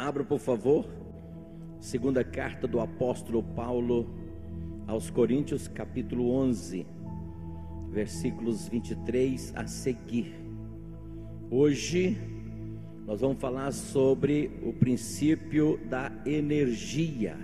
[0.00, 0.86] Abra, por favor,
[1.78, 4.08] segunda carta do apóstolo Paulo
[4.86, 6.86] aos Coríntios, capítulo 11,
[7.90, 10.34] versículos 23 a seguir.
[11.50, 12.16] Hoje
[13.06, 17.36] nós vamos falar sobre o princípio da energia.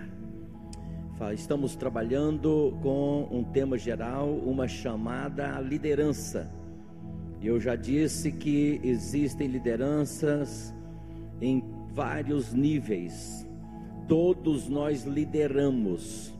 [1.35, 6.51] Estamos trabalhando com um tema geral, uma chamada liderança.
[7.39, 10.73] Eu já disse que existem lideranças
[11.39, 13.43] em vários níveis.
[14.07, 16.31] Todos nós lideramos.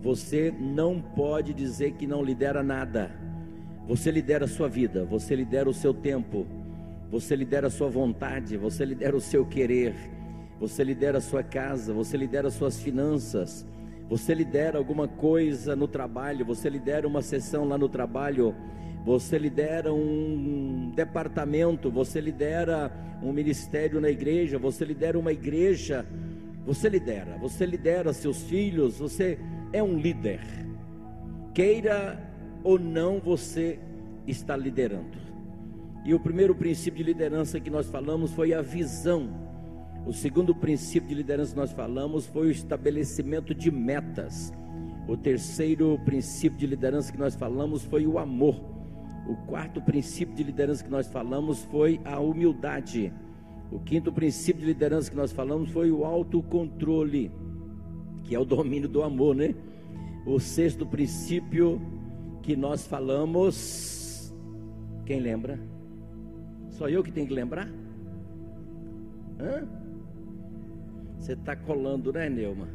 [0.00, 3.10] Você não pode dizer que não lidera nada.
[3.88, 6.46] Você lidera a sua vida, você lidera o seu tempo,
[7.10, 9.92] você lidera a sua vontade, você lidera o seu querer,
[10.60, 13.66] você lidera a sua casa, você lidera as suas finanças,
[14.08, 18.54] você lidera alguma coisa no trabalho, você lidera uma sessão lá no trabalho,
[19.04, 26.06] você lidera um departamento, você lidera um ministério na igreja, você lidera uma igreja,
[26.64, 29.38] você lidera, você lidera seus filhos, você
[29.72, 30.40] é um líder.
[31.52, 32.22] Queira
[32.62, 33.78] ou não, você
[34.26, 35.20] está liderando.
[36.04, 39.28] E o primeiro princípio de liderança que nós falamos foi a visão.
[40.06, 44.52] O segundo princípio de liderança que nós falamos foi o estabelecimento de metas.
[45.08, 48.81] O terceiro princípio de liderança que nós falamos foi o amor.
[49.26, 53.12] O quarto princípio de liderança que nós falamos foi a humildade.
[53.70, 57.30] O quinto princípio de liderança que nós falamos foi o autocontrole,
[58.24, 59.54] que é o domínio do amor, né?
[60.26, 61.80] O sexto princípio
[62.42, 64.34] que nós falamos,
[65.06, 65.58] quem lembra?
[66.70, 67.68] Só eu que tenho que lembrar?
[69.38, 69.66] Hã?
[71.18, 72.68] Você está colando, né, Neuma?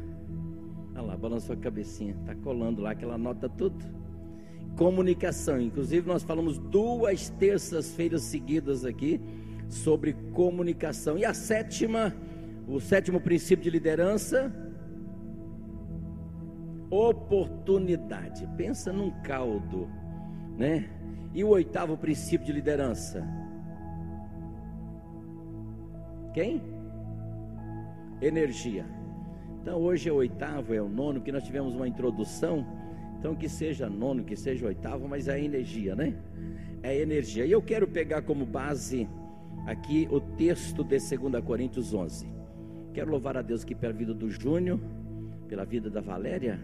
[0.94, 2.14] Olha lá, balançou a cabecinha.
[2.20, 3.97] Está colando lá, que ela anota tudo
[4.78, 5.60] comunicação.
[5.60, 9.20] Inclusive, nós falamos duas terças-feiras seguidas aqui
[9.68, 11.18] sobre comunicação.
[11.18, 12.14] E a sétima,
[12.66, 14.54] o sétimo princípio de liderança,
[16.88, 18.48] oportunidade.
[18.56, 19.88] Pensa num caldo,
[20.56, 20.88] né?
[21.34, 23.26] E o oitavo princípio de liderança?
[26.32, 26.62] Quem?
[28.22, 28.86] Energia.
[29.60, 32.64] Então hoje é o oitavo, é o nono, que nós tivemos uma introdução
[33.18, 36.14] então que seja nono, que seja oitavo, mas é energia, né?
[36.82, 37.44] É energia.
[37.44, 39.08] E eu quero pegar como base
[39.66, 42.28] aqui o texto de 2 Coríntios 11.
[42.94, 44.78] Quero louvar a Deus aqui pela vida do Júnior,
[45.48, 46.60] pela vida da Valéria.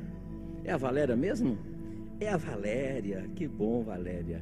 [0.63, 1.59] É a Valéria mesmo?
[2.21, 3.29] É a Valéria.
[3.35, 4.41] Que bom, Valéria.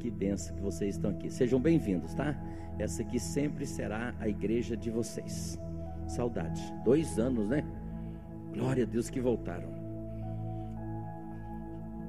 [0.00, 1.30] Que benção que vocês estão aqui.
[1.30, 2.36] Sejam bem-vindos, tá?
[2.76, 5.58] Essa aqui sempre será a igreja de vocês.
[6.08, 6.60] Saudade.
[6.84, 7.64] Dois anos, né?
[8.52, 9.75] Glória a Deus que voltaram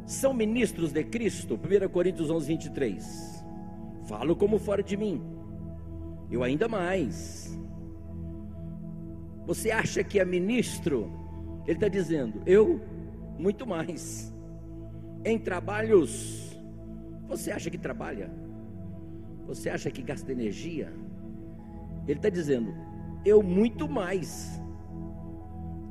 [0.08, 1.56] são ministros de Cristo.
[1.56, 3.46] 1 Coríntios 11, 23.
[4.08, 5.22] Falo como fora de mim.
[6.32, 7.60] Eu ainda mais.
[9.46, 11.12] Você acha que é ministro?
[11.66, 12.82] Ele está dizendo, eu
[13.38, 14.34] muito mais.
[15.26, 16.58] Em trabalhos,
[17.28, 18.32] você acha que trabalha?
[19.46, 20.94] Você acha que gasta energia?
[22.08, 22.74] Ele está dizendo,
[23.26, 24.62] eu muito mais.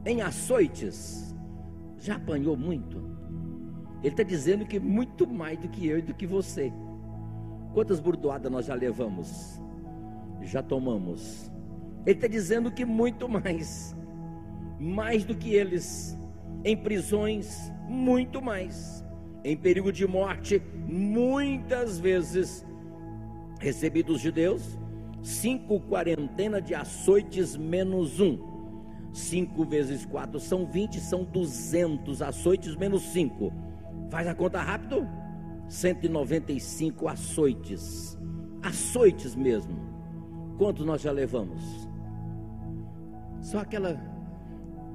[0.06, 1.34] Em açoites,
[1.98, 3.15] já apanhou muito?
[4.06, 6.72] Ele está dizendo que muito mais do que eu e do que você.
[7.74, 9.60] Quantas burdoadas nós já levamos?
[10.42, 11.50] Já tomamos.
[12.06, 13.96] Ele está dizendo que muito mais.
[14.78, 16.16] Mais do que eles.
[16.64, 19.04] Em prisões, muito mais.
[19.42, 22.64] Em perigo de morte, muitas vezes.
[23.58, 24.78] Recebi dos judeus
[25.20, 28.38] cinco quarentena de açoites menos um.
[29.12, 33.52] Cinco vezes quatro são vinte, são duzentos açoites menos cinco
[34.10, 35.06] Faz a conta rápido.
[35.68, 38.18] 195 açoites.
[38.62, 39.76] Açoites mesmo.
[40.58, 41.88] Quantos nós já levamos?
[43.40, 44.00] Só aquela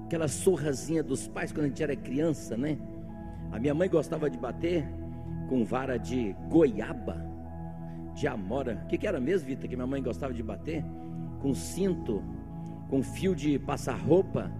[0.05, 2.77] aquela surrazinha dos pais quando a gente era criança, né?
[3.49, 4.85] A minha mãe gostava de bater
[5.47, 7.25] com vara de goiaba,
[8.13, 8.81] de amora.
[8.83, 10.83] O que, que era mesmo, Vitor, que minha mãe gostava de bater?
[11.41, 12.21] Com cinto,
[12.89, 14.51] com fio de passar roupa,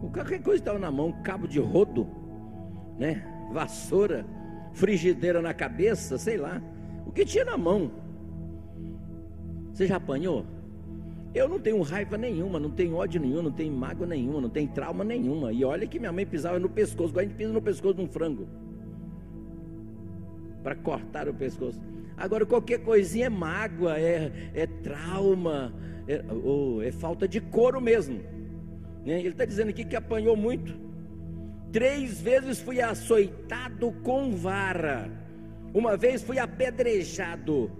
[0.00, 2.06] com qualquer coisa que estava na mão, cabo de rodo,
[2.98, 3.22] né?
[3.50, 4.24] Vassoura,
[4.72, 6.62] frigideira na cabeça, sei lá.
[7.06, 7.90] O que tinha na mão?
[9.72, 10.46] Você já apanhou?
[11.34, 14.68] Eu não tenho raiva nenhuma, não tenho ódio nenhum, não tenho mágoa nenhuma, não tenho
[14.68, 15.52] trauma nenhuma.
[15.52, 18.02] E olha que minha mãe pisava no pescoço, igual a gente pisa no pescoço de
[18.02, 18.48] um frango.
[20.62, 21.80] Para cortar o pescoço.
[22.16, 25.72] Agora, qualquer coisinha é mágoa, é, é trauma,
[26.06, 28.20] é, oh, é falta de couro mesmo.
[29.06, 30.89] Ele está dizendo aqui que apanhou muito.
[31.72, 35.08] Três vezes fui açoitado com vara.
[35.72, 37.70] Uma vez fui apedrejado.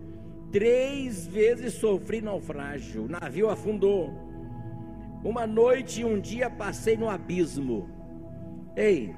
[0.53, 3.05] Três vezes sofri naufrágio.
[3.05, 4.13] O navio afundou.
[5.25, 7.89] Uma noite e um dia passei no abismo.
[8.77, 9.13] Ei,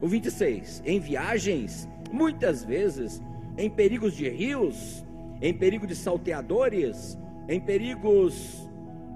[0.00, 0.82] o 26.
[0.84, 3.22] Em viagens, muitas vezes,
[3.56, 5.06] em perigos de rios,
[5.40, 7.16] em perigo de salteadores,
[7.48, 8.68] em perigos,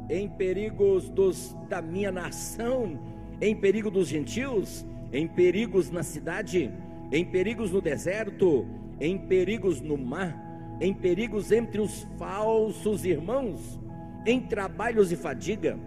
[0.09, 2.99] em perigos dos da minha nação,
[3.41, 6.71] em perigo dos gentios, em perigos na cidade,
[7.11, 8.67] em perigos no deserto,
[9.01, 10.37] em perigos no mar,
[10.81, 13.81] em perigos entre os falsos irmãos,
[14.27, 15.79] em trabalhos e fadiga,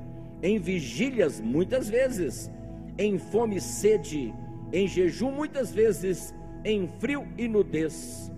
[0.42, 2.52] em vigílias muitas vezes,
[2.98, 4.34] em fome e sede,
[4.72, 6.34] em jejum muitas vezes,
[6.66, 8.32] em frio e nudez.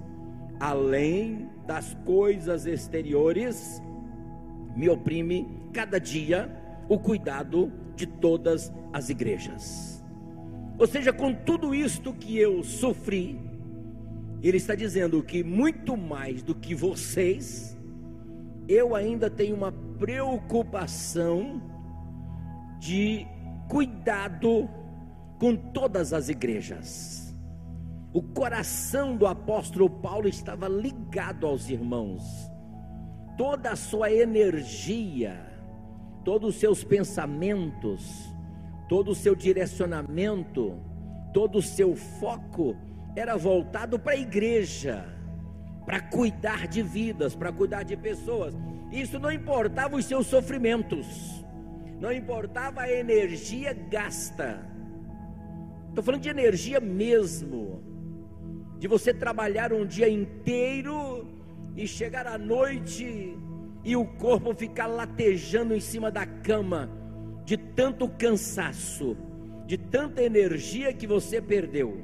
[0.60, 3.82] Além das coisas exteriores,
[4.76, 6.50] me oprime cada dia
[6.88, 10.04] o cuidado de todas as igrejas.
[10.78, 13.40] Ou seja, com tudo isto que eu sofri,
[14.42, 17.78] ele está dizendo que muito mais do que vocês,
[18.68, 21.62] eu ainda tenho uma preocupação
[22.80, 23.26] de
[23.70, 24.70] cuidado
[25.40, 27.36] com todas as igrejas.
[28.14, 32.24] O coração do apóstolo Paulo estava ligado aos irmãos,
[33.38, 35.55] toda a sua energia,
[36.25, 38.33] todos os seus pensamentos,
[38.89, 40.75] todo o seu direcionamento,
[41.31, 42.75] todo o seu foco
[43.16, 45.06] era voltado para a igreja,
[45.86, 48.56] para cuidar de vidas, para cuidar de pessoas.
[48.92, 51.45] Isso não importava os seus sofrimentos,
[52.00, 54.68] não importava a energia gasta.
[55.89, 57.83] Estou falando de energia mesmo,
[58.80, 61.27] de você trabalhar um dia inteiro
[61.77, 63.38] e chegar à noite
[63.86, 66.90] e o corpo ficar latejando em cima da cama
[67.46, 69.16] de tanto cansaço,
[69.68, 72.02] de tanta energia que você perdeu.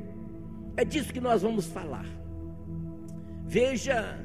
[0.78, 2.06] É disso que nós vamos falar.
[3.48, 4.20] Veja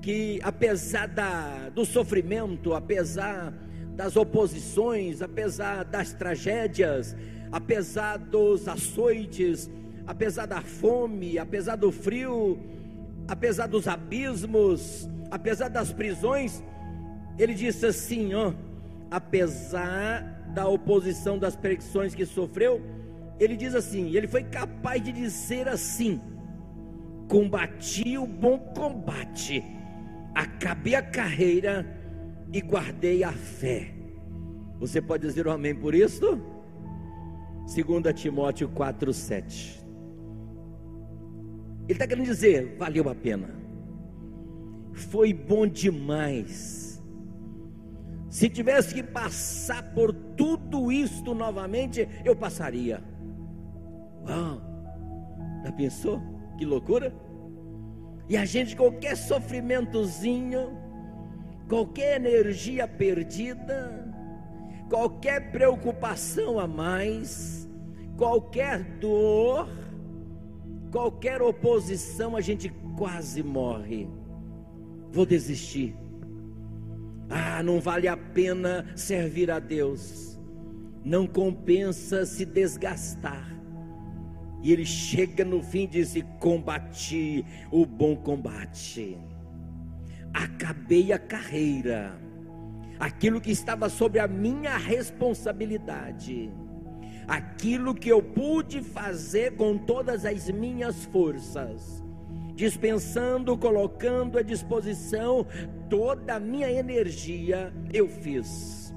[0.00, 3.52] que apesar da, do sofrimento, apesar
[3.96, 7.16] das oposições, apesar das tragédias,
[7.50, 9.68] apesar dos açoites,
[10.06, 12.58] apesar da fome, apesar do frio,
[13.30, 16.64] apesar dos abismos, apesar das prisões,
[17.38, 18.52] ele disse assim, ó,
[19.08, 20.22] apesar
[20.52, 22.82] da oposição das perseguições que sofreu,
[23.38, 26.20] ele diz assim: ele foi capaz de dizer assim:
[27.28, 29.64] combati o bom combate,
[30.34, 31.86] acabei a carreira
[32.52, 33.94] e guardei a fé.
[34.80, 36.40] Você pode dizer um amém por isso?
[37.72, 39.79] 2 Timóteo 4,7.
[41.84, 43.48] Ele está querendo dizer: valeu a pena,
[44.92, 46.80] foi bom demais
[48.30, 53.02] se tivesse que passar por tudo isto novamente, eu passaria.
[54.24, 54.62] Uau!
[55.64, 56.22] Já pensou?
[56.56, 57.12] Que loucura!
[58.28, 60.78] E a gente, qualquer sofrimentozinho,
[61.68, 64.08] qualquer energia perdida,
[64.88, 67.68] qualquer preocupação a mais,
[68.16, 69.68] qualquer dor,
[70.90, 74.08] qualquer oposição, a gente quase morre.
[75.10, 75.94] Vou desistir.
[77.28, 80.38] Ah, não vale a pena servir a Deus,
[81.04, 83.48] não compensa se desgastar.
[84.62, 89.16] E ele chega no fim e diz: Combati o bom combate,
[90.34, 92.20] acabei a carreira,
[92.98, 96.52] aquilo que estava sobre a minha responsabilidade,
[97.30, 102.02] aquilo que eu pude fazer com todas as minhas forças
[102.60, 105.46] dispensando, colocando à disposição
[105.88, 108.94] toda a minha energia, eu fiz.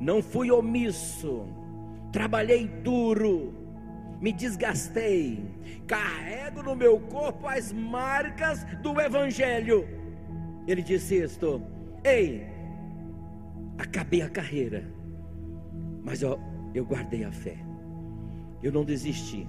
[0.00, 1.46] Não fui omisso,
[2.10, 3.54] trabalhei duro,
[4.20, 5.44] me desgastei,
[5.86, 9.86] carrego no meu corpo as marcas do Evangelho.
[10.66, 11.62] Ele disse isto:
[12.02, 12.44] Ei,
[13.78, 14.92] acabei a carreira,
[16.02, 16.36] mas eu,
[16.74, 17.56] eu guardei a fé,
[18.64, 19.46] eu não desisti,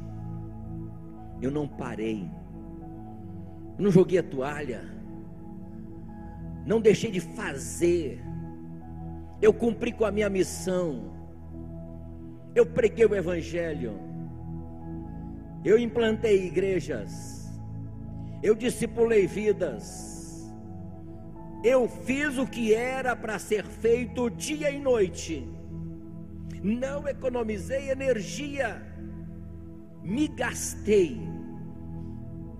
[1.41, 2.29] eu não parei.
[3.77, 4.81] Não joguei a toalha,
[6.65, 8.21] não deixei de fazer,
[9.41, 11.13] eu cumpri com a minha missão,
[12.53, 13.99] eu preguei o Evangelho,
[15.63, 17.61] eu implantei igrejas,
[18.41, 20.49] eu discipulei vidas,
[21.65, 25.45] eu fiz o que era para ser feito dia e noite,
[26.63, 28.81] não economizei energia,
[30.05, 31.19] me gastei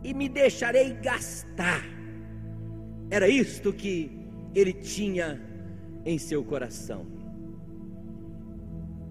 [0.04, 1.86] e me deixarei gastar.
[3.10, 4.12] Era isto que
[4.54, 5.40] ele tinha
[6.04, 7.06] em seu coração.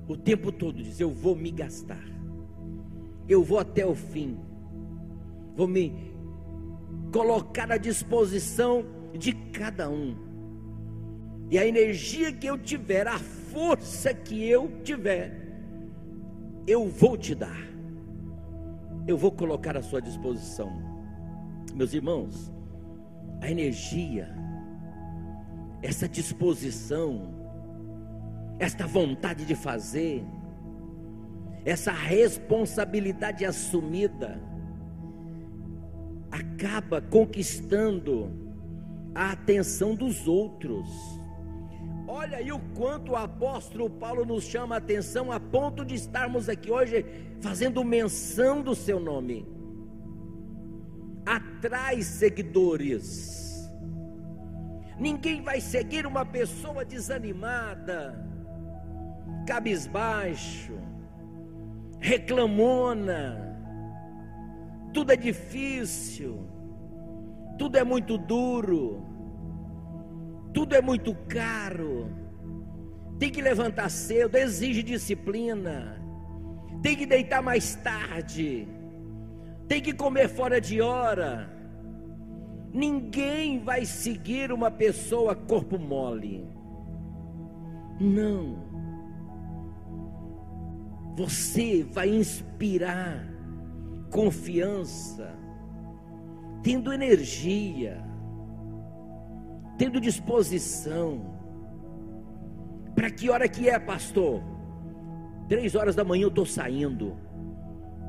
[0.08, 2.04] O tempo todo diz: Eu vou me gastar,
[3.28, 4.36] eu vou até o fim,
[5.56, 6.12] vou me
[7.12, 8.84] colocar à disposição
[9.16, 10.16] de cada um.
[11.50, 15.32] E a energia que eu tiver, a força que eu tiver,
[16.66, 17.73] eu vou te dar,
[19.06, 20.72] eu vou colocar à sua disposição.
[21.74, 22.52] Meus irmãos,
[23.40, 24.34] a energia,
[25.82, 27.34] essa disposição,
[28.58, 30.24] esta vontade de fazer,
[31.64, 34.40] essa responsabilidade assumida,
[36.30, 38.30] acaba conquistando
[39.14, 40.88] a atenção dos outros.
[42.06, 46.48] Olha aí o quanto o apóstolo Paulo nos chama a atenção a ponto de estarmos
[46.48, 47.04] aqui hoje
[47.44, 49.46] fazendo menção do seu nome.
[51.26, 53.70] Atrai seguidores.
[54.98, 57.98] Ninguém vai seguir uma pessoa desanimada,
[59.46, 60.74] cabisbaixo,
[62.00, 63.22] reclamona.
[64.92, 66.48] Tudo é difícil,
[67.58, 69.14] tudo é muito duro
[70.54, 72.08] tudo é muito caro,
[73.18, 76.00] tem que levantar cedo, exige disciplina,
[76.84, 78.68] tem que deitar mais tarde,
[79.66, 81.50] tem que comer fora de hora.
[82.72, 86.46] Ninguém vai seguir uma pessoa corpo mole.
[87.98, 88.62] Não.
[91.16, 93.24] Você vai inspirar
[94.10, 95.34] confiança,
[96.62, 98.04] tendo energia
[99.76, 101.34] tendo disposição.
[102.94, 104.53] Para que hora que é, pastor?
[105.54, 107.16] Três horas da manhã eu estou saindo.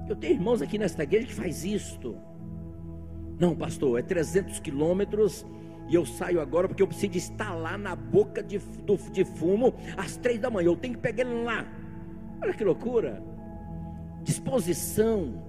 [0.10, 2.18] Eu tenho irmãos aqui nesta igreja que faz isto.
[3.40, 5.46] Não, pastor, é 300 quilômetros
[5.88, 9.75] e eu saio agora porque eu preciso estar lá na boca de, do, de fumo
[9.96, 10.70] às três da manhã.
[10.70, 11.68] Eu tenho que pegar ele lá.
[12.42, 13.24] Olha que loucura.
[14.24, 15.44] Disposição,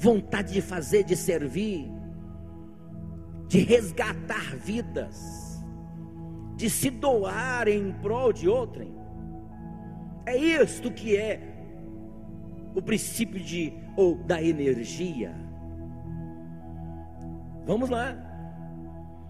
[0.00, 1.88] vontade de fazer, de servir
[3.46, 5.64] de resgatar vidas,
[6.56, 8.99] de se doar em prol de outrem.
[10.26, 11.40] É isto que é
[12.74, 15.34] o princípio de ou da energia.
[17.66, 18.16] Vamos lá.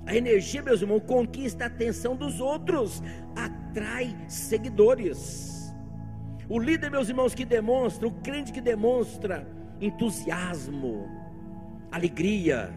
[0.06, 3.02] A energia, meus irmãos, conquista a atenção dos outros,
[3.36, 5.74] atrai seguidores.
[6.48, 9.46] O líder, meus irmãos, que demonstra, o crente que demonstra
[9.80, 11.08] entusiasmo,
[11.92, 12.72] alegria,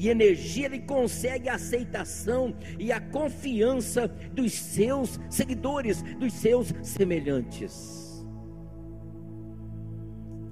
[0.00, 8.24] e energia, ele consegue a aceitação e a confiança dos seus seguidores, dos seus semelhantes.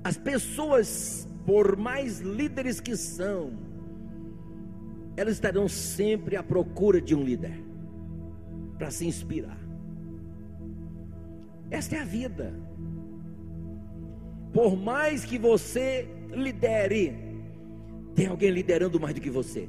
[0.04, 3.52] As pessoas, por mais líderes que são,
[5.16, 7.58] elas estarão sempre à procura de um líder
[8.76, 9.58] para se inspirar.
[11.70, 12.54] Esta é a vida.
[14.52, 17.27] Por mais que você lidere,
[18.18, 19.68] tem alguém liderando mais do que você.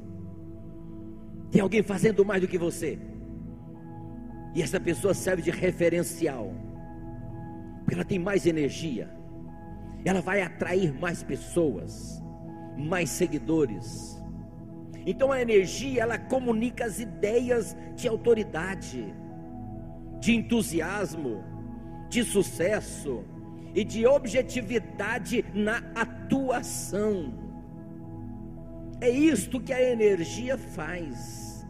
[1.51, 2.97] Tem alguém fazendo mais do que você.
[4.55, 6.51] E essa pessoa serve de referencial.
[7.81, 9.07] Porque ela tem mais energia.
[10.03, 12.23] Ela vai atrair mais pessoas,
[12.75, 14.19] mais seguidores.
[15.05, 19.13] Então a energia, ela comunica as ideias de autoridade,
[20.19, 21.43] de entusiasmo,
[22.09, 23.23] de sucesso
[23.75, 27.47] e de objetividade na atuação.
[29.01, 31.65] É isto que a energia faz.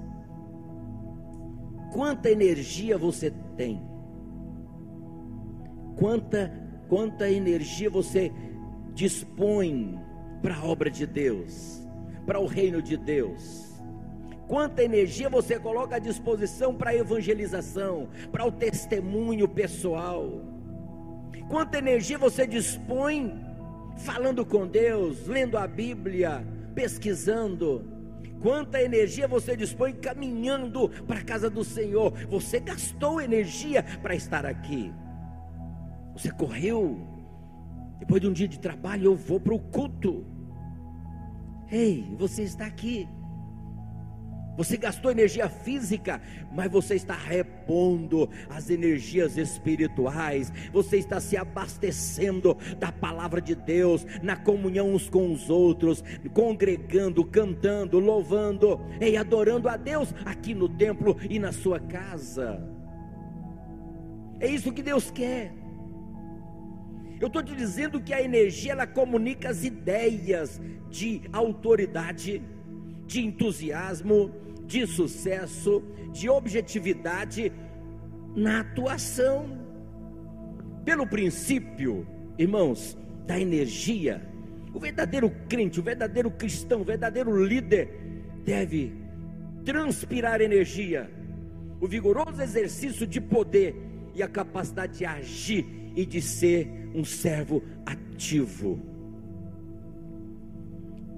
[1.92, 3.82] Quanta energia você tem?
[5.96, 6.52] Quanta
[6.88, 8.32] quanta energia você
[8.96, 10.00] dispõe
[10.42, 11.88] para a obra de Deus,
[12.26, 13.70] para o reino de Deus?
[14.48, 20.42] Quanta energia você coloca à disposição para a evangelização, para o testemunho pessoal?
[21.48, 23.32] Quanta energia você dispõe
[23.98, 26.44] falando com Deus, lendo a Bíblia,
[26.80, 27.84] pesquisando,
[28.42, 32.14] quanta energia você dispõe caminhando para a casa do Senhor.
[32.30, 34.90] Você gastou energia para estar aqui.
[36.14, 36.98] Você correu.
[38.00, 40.26] Depois de um dia de trabalho, eu vou para o culto.
[41.70, 43.10] Ei, você está aqui.
[44.60, 50.52] Você gastou energia física, mas você está repondo as energias espirituais.
[50.74, 57.24] Você está se abastecendo da palavra de Deus, na comunhão uns com os outros, congregando,
[57.24, 62.62] cantando, louvando e adorando a Deus aqui no templo e na sua casa.
[64.42, 65.54] É isso que Deus quer.
[67.22, 72.44] Eu estou te dizendo que a energia ela comunica as ideias de autoridade,
[73.08, 75.84] de entusiasmo, de sucesso,
[76.14, 77.52] de objetividade
[78.36, 79.58] na atuação.
[80.86, 82.08] Pelo princípio,
[82.38, 82.96] irmãos,
[83.26, 84.22] da energia,
[84.72, 87.90] o verdadeiro crente, o verdadeiro cristão, o verdadeiro líder
[88.46, 88.94] deve
[89.66, 91.10] transpirar energia,
[91.82, 93.76] o vigoroso exercício de poder
[94.14, 98.80] e a capacidade de agir e de ser um servo ativo.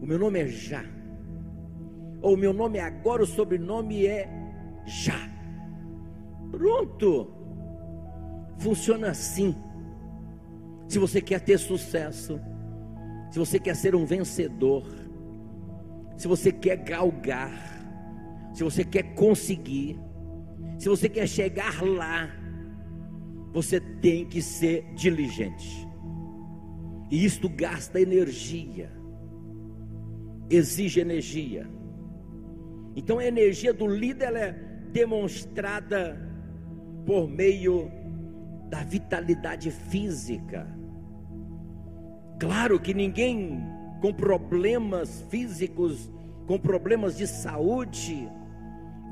[0.01, 1.00] O meu nome é Já.
[2.21, 4.29] Ou meu nome é agora, o sobrenome é
[4.85, 5.29] Já.
[6.51, 7.33] Pronto.
[8.59, 9.55] Funciona assim.
[10.87, 12.39] Se você quer ter sucesso,
[13.31, 14.85] se você quer ser um vencedor,
[16.17, 17.51] se você quer galgar,
[18.53, 19.97] se você quer conseguir,
[20.77, 22.29] se você quer chegar lá,
[23.53, 25.87] você tem que ser diligente.
[27.09, 28.91] E isto gasta energia,
[30.49, 31.67] exige energia.
[32.95, 34.51] Então a energia do líder é
[34.91, 36.19] demonstrada
[37.05, 37.91] por meio
[38.69, 40.67] da vitalidade física.
[42.39, 43.61] Claro que ninguém
[44.01, 46.09] com problemas físicos,
[46.47, 48.27] com problemas de saúde,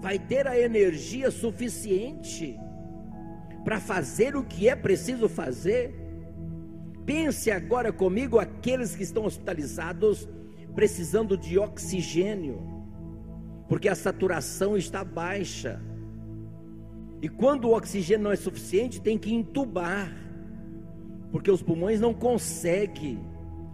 [0.02, 2.60] vai ter a energia suficiente
[3.64, 5.94] para fazer o que é preciso fazer.
[7.06, 10.28] Pense agora comigo aqueles que estão hospitalizados
[10.74, 12.79] precisando de oxigênio,
[13.70, 15.80] porque a saturação está baixa.
[17.22, 20.12] E quando o oxigênio não é suficiente, tem que entubar,
[21.32, 23.24] porque os pulmões não conseguem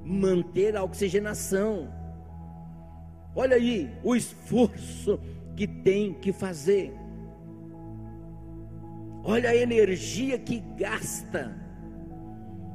[0.04, 1.90] manter a oxigenação.
[3.34, 5.18] Olha aí o esforço
[5.56, 6.94] que tem que fazer.
[9.24, 11.56] Olha a energia que gasta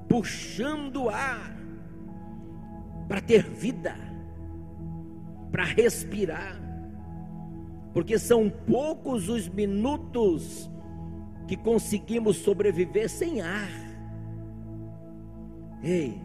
[0.09, 1.55] puxando ar
[3.07, 3.95] para ter vida,
[5.53, 6.60] para respirar,
[7.93, 10.71] porque são poucos os minutos
[11.47, 13.71] que conseguimos sobreviver sem ar.
[15.83, 16.21] Ei,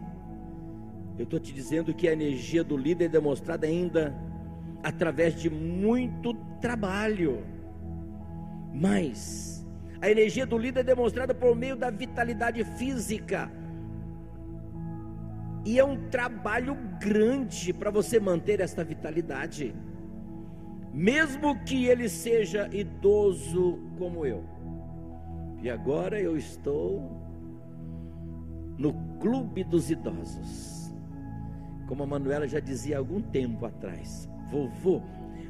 [1.18, 4.14] eu estou te dizendo que a energia do líder é demonstrada ainda
[4.82, 7.44] através de muito trabalho,
[8.72, 9.66] mas
[10.00, 13.50] a energia do líder é demonstrada por meio da vitalidade física.
[15.64, 19.74] E é um trabalho grande para você manter esta vitalidade,
[20.96, 24.42] mesmo que ele seja idoso como eu.
[25.62, 27.20] E agora eu estou
[28.78, 30.90] no clube dos idosos.
[31.86, 35.02] Como a Manuela já dizia há algum tempo atrás, vovô,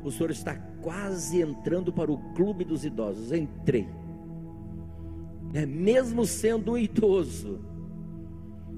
[0.02, 3.30] o senhor está quase entrando para o clube dos idosos.
[3.30, 3.88] Entrei
[5.52, 5.64] né?
[5.64, 7.64] mesmo sendo um idoso.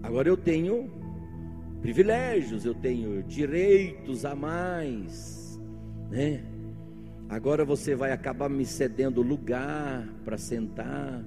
[0.03, 0.91] Agora eu tenho
[1.81, 5.59] privilégios, eu tenho direitos a mais,
[6.11, 6.45] né?
[7.29, 11.23] Agora você vai acabar me cedendo lugar para sentar.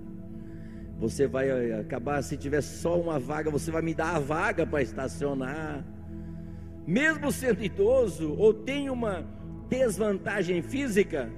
[1.00, 4.66] Você vai eh, acabar, se tiver só uma vaga, você vai me dar a vaga
[4.66, 5.86] para estacionar.
[6.88, 9.26] Mesmo sendo idoso ou tem uma
[9.70, 11.30] desvantagem física,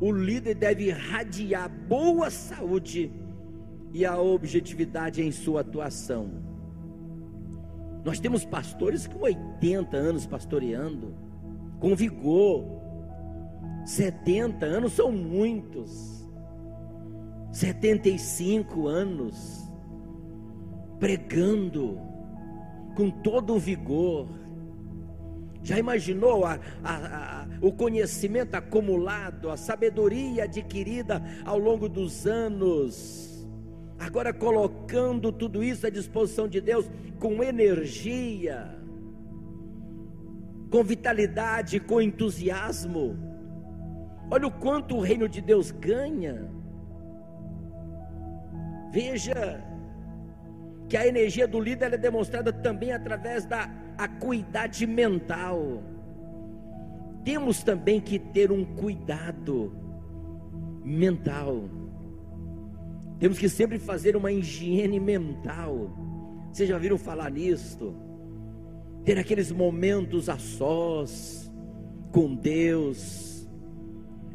[0.00, 3.12] o líder deve irradiar boa saúde
[3.92, 6.30] e a objetividade em sua atuação.
[8.04, 11.14] Nós temos pastores com 80 anos pastoreando,
[11.78, 12.79] com vigor.
[13.90, 16.24] 70 anos são muitos.
[17.52, 19.68] 75 anos
[21.00, 21.98] pregando
[22.94, 24.28] com todo o vigor.
[25.62, 33.28] Já imaginou a, a, a, o conhecimento acumulado, a sabedoria adquirida ao longo dos anos?
[33.98, 38.74] agora colocando tudo isso à disposição de Deus com energia,
[40.70, 43.29] com vitalidade, com entusiasmo.
[44.30, 46.48] Olha o quanto o reino de Deus ganha.
[48.92, 49.64] Veja
[50.88, 55.82] que a energia do líder é demonstrada também através da acuidade mental.
[57.24, 59.72] Temos também que ter um cuidado
[60.84, 61.68] mental.
[63.18, 65.90] Temos que sempre fazer uma higiene mental.
[66.50, 67.94] Vocês já viram falar nisto?
[69.04, 71.52] Ter aqueles momentos a sós
[72.10, 73.29] com Deus,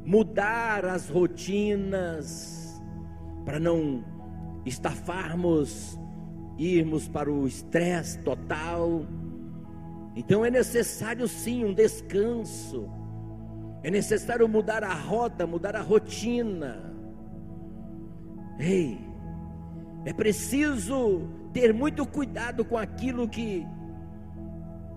[0.06, 2.82] mudar as rotinas
[3.44, 4.04] para não
[4.66, 6.00] estafarmos,
[6.58, 9.06] irmos para o estresse total.
[10.16, 12.90] Então é necessário sim um descanso.
[13.84, 16.94] É necessário mudar a rota, mudar a rotina.
[18.60, 19.00] Ei,
[20.06, 23.66] é preciso ter muito cuidado com aquilo que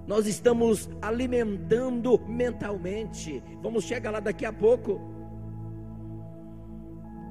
[0.08, 3.42] nós estamos alimentando mentalmente.
[3.62, 4.98] Vamos chegar lá daqui a pouco.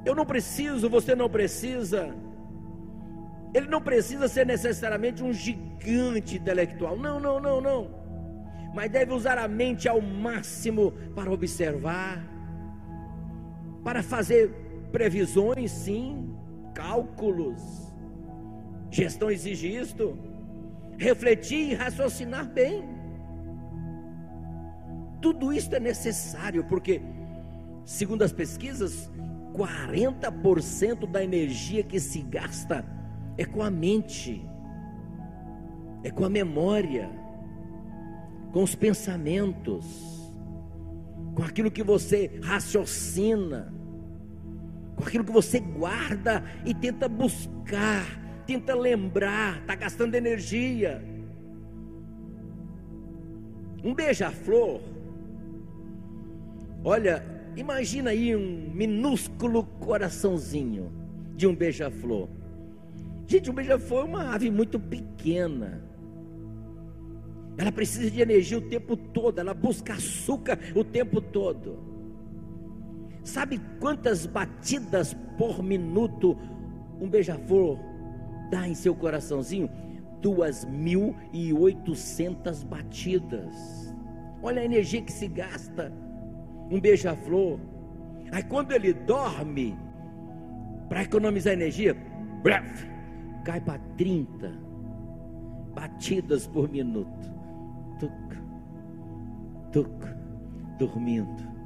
[0.06, 2.16] Eu não preciso, você não precisa.
[3.54, 6.96] Ele não precisa ser necessariamente um gigante intelectual.
[6.96, 7.90] Não, não, não, não.
[8.76, 12.24] Mas deve usar a mente ao máximo para observar
[13.84, 14.52] para fazer
[14.92, 16.36] previsões, sim,
[16.76, 17.62] cálculos.
[18.92, 20.18] Gestão exige isto.
[20.98, 22.84] Refletir e raciocinar bem.
[25.22, 27.02] Tudo isso é necessário, porque,
[27.86, 29.10] segundo as pesquisas,
[29.54, 32.86] 40% da energia que se gasta
[33.38, 34.48] é com a mente,
[36.04, 37.10] é com a memória,
[38.52, 39.86] com os pensamentos,
[41.36, 43.74] com aquilo que você raciocina,
[44.96, 48.06] com aquilo que você guarda e tenta buscar,
[48.48, 51.04] tenta lembrar, está gastando energia.
[53.84, 54.82] Um beija-flor,
[56.84, 57.24] olha,
[57.58, 60.92] imagina aí um minúsculo coraçãozinho
[61.36, 62.30] de um beija-flor.
[63.28, 65.84] Gente, um beija-flor é uma ave muito pequena.
[67.58, 71.80] Ela precisa de energia o tempo todo, ela busca açúcar o tempo todo.
[73.24, 76.38] Sabe quantas batidas por minuto
[77.02, 77.97] um beija-flor
[78.50, 79.70] dá em seu coraçãozinho?
[80.22, 83.96] 2.800 batidas.
[84.42, 85.92] Olha a energia que se gasta
[86.70, 87.60] um beija-flor.
[88.32, 89.76] Aí quando ele dorme,
[90.90, 91.94] para economizar energia,
[92.44, 92.88] bref,
[93.44, 94.52] cai para 30
[95.74, 97.36] batidas por minuto.
[98.00, 98.12] Tuc,
[99.72, 99.90] tuc,
[100.78, 101.57] dormindo.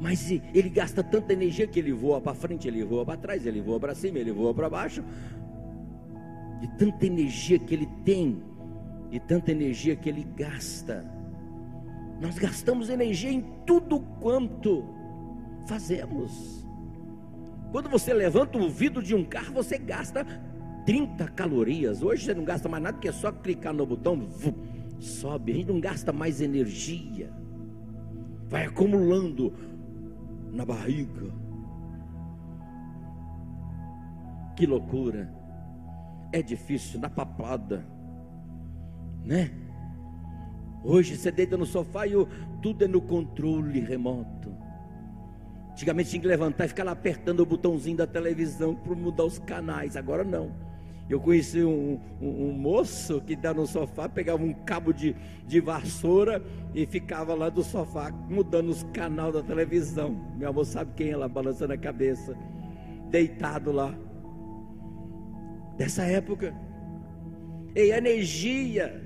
[0.00, 3.60] Mas ele gasta tanta energia que ele voa para frente, ele voa para trás, ele
[3.60, 5.02] voa para cima, ele voa para baixo.
[6.60, 8.42] De tanta energia que ele tem,
[9.10, 11.04] e tanta energia que ele gasta.
[12.20, 14.84] Nós gastamos energia em tudo quanto
[15.66, 16.66] fazemos.
[17.70, 20.24] Quando você levanta o vidro de um carro, você gasta
[20.84, 22.02] 30 calorias.
[22.02, 24.26] Hoje você não gasta mais nada, porque é só clicar no botão,
[24.98, 25.52] sobe.
[25.52, 27.30] A gente não gasta mais energia.
[28.48, 29.52] Vai acumulando
[30.52, 31.32] na barriga.
[34.56, 35.32] Que loucura.
[36.32, 37.86] É difícil, na papada.
[39.24, 39.50] Né?
[40.82, 42.12] Hoje você deita no sofá e
[42.62, 44.54] tudo é no controle remoto.
[45.72, 49.38] Antigamente tinha que levantar e ficar lá apertando o botãozinho da televisão para mudar os
[49.38, 49.96] canais.
[49.96, 50.67] Agora não.
[51.08, 55.16] Eu conheci um, um, um moço que está no sofá, pegava um cabo de,
[55.46, 56.42] de vassoura
[56.74, 60.10] e ficava lá do sofá mudando os canais da televisão.
[60.36, 62.36] Meu amor sabe quem é lá, balançando a cabeça,
[63.10, 63.94] deitado lá.
[65.78, 66.54] Dessa época.
[67.74, 69.00] E a energia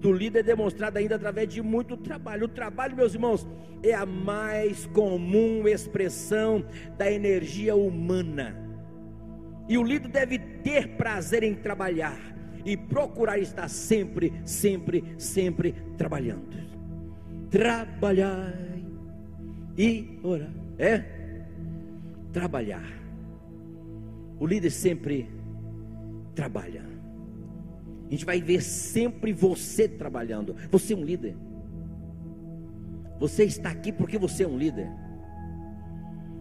[0.00, 2.44] do líder é demonstrada ainda através de muito trabalho.
[2.44, 3.46] O trabalho, meus irmãos,
[3.82, 6.64] é a mais comum expressão
[6.98, 8.65] da energia humana.
[9.68, 12.18] E o líder deve ter prazer em trabalhar
[12.64, 16.56] e procurar estar sempre, sempre, sempre trabalhando.
[17.50, 18.52] Trabalhar
[19.78, 20.50] e orar.
[20.78, 21.04] É?
[22.32, 22.84] Trabalhar.
[24.38, 25.28] O líder sempre
[26.34, 26.84] trabalha.
[28.06, 30.54] A gente vai ver sempre você trabalhando.
[30.70, 31.36] Você é um líder.
[33.18, 34.88] Você está aqui porque você é um líder.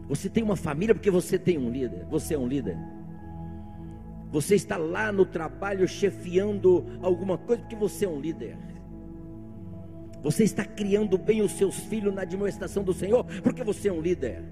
[0.08, 2.06] Você tem uma família porque você tem um líder.
[2.10, 2.78] Você é um líder.
[4.36, 8.58] Você está lá no trabalho chefiando alguma coisa porque você é um líder.
[10.22, 14.02] Você está criando bem os seus filhos na administração do Senhor porque você é um
[14.02, 14.44] líder.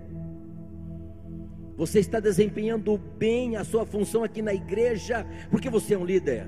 [1.76, 6.48] Você está desempenhando bem a sua função aqui na igreja porque você é um líder.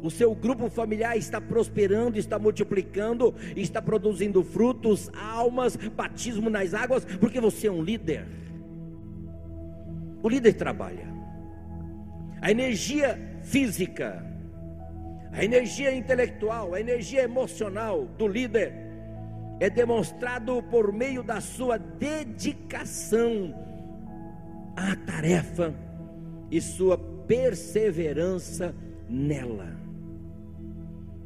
[0.00, 7.04] O seu grupo familiar está prosperando, está multiplicando, está produzindo frutos, almas, batismo nas águas,
[7.18, 8.24] porque você é um líder.
[10.22, 11.13] O líder trabalha.
[12.44, 14.22] A energia física,
[15.32, 18.74] a energia intelectual, a energia emocional do líder
[19.58, 23.54] é demonstrado por meio da sua dedicação
[24.76, 25.74] à tarefa
[26.50, 28.74] e sua perseverança
[29.08, 29.74] nela.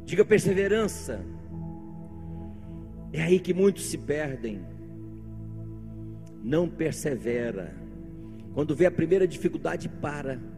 [0.05, 1.21] Diga perseverança.
[3.13, 4.65] É aí que muitos se perdem.
[6.45, 7.75] Não persevera.
[8.55, 10.57] Quando vê a primeira dificuldade, para.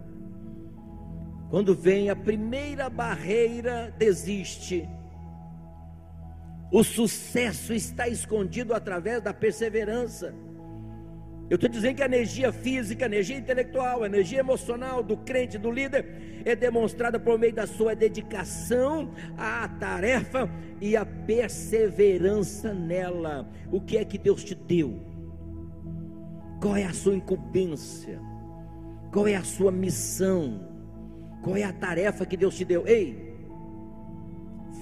[1.50, 4.88] Quando vem a primeira barreira, desiste.
[6.70, 10.32] O sucesso está escondido através da perseverança.
[11.50, 15.58] Eu estou dizendo que a energia física, a energia intelectual, a energia emocional do crente,
[15.58, 20.48] do líder, é demonstrada por meio da sua dedicação à tarefa
[20.80, 23.50] e a perseverança nela.
[23.72, 25.00] O que é que Deus te deu?
[26.62, 28.20] Qual é a sua incumbência?
[29.10, 30.69] Qual é a sua missão?
[31.42, 32.86] Qual é a tarefa que Deus te deu?
[32.86, 33.34] Ei,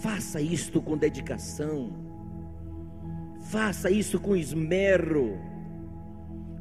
[0.01, 2.09] faça isto com dedicação
[3.49, 5.39] Faça isso com esmero.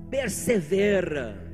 [0.09, 1.45] Persevera.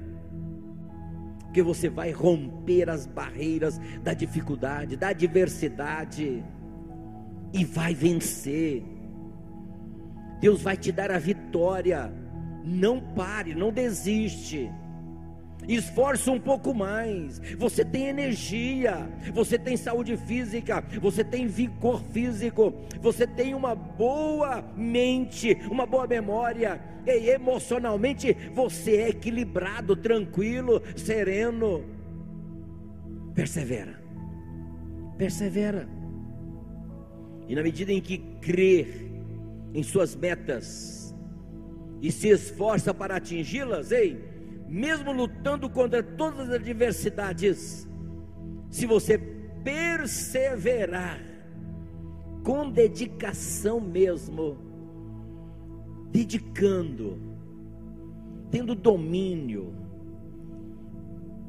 [1.51, 6.43] Que você vai romper as barreiras da dificuldade, da adversidade
[7.51, 8.83] e vai vencer.
[10.39, 12.13] Deus vai te dar a vitória.
[12.63, 14.71] Não pare, não desiste.
[15.67, 17.39] Esforça um pouco mais.
[17.57, 24.61] Você tem energia, você tem saúde física, você tem vigor físico, você tem uma boa
[24.75, 26.81] mente, uma boa memória.
[27.05, 31.83] E emocionalmente você é equilibrado, tranquilo, sereno.
[33.33, 34.01] Persevera.
[35.17, 35.87] Persevera.
[37.47, 39.11] E na medida em que crer
[39.73, 41.13] em suas metas
[42.01, 44.32] e se esforça para atingi-las, ei,
[44.73, 47.87] mesmo lutando contra todas as adversidades,
[48.71, 49.19] se você
[49.63, 51.21] perseverar
[52.43, 54.57] com dedicação mesmo,
[56.09, 57.21] dedicando,
[58.49, 59.75] tendo domínio,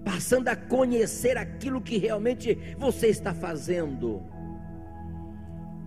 [0.05, 4.23] passando a conhecer aquilo que realmente você está fazendo,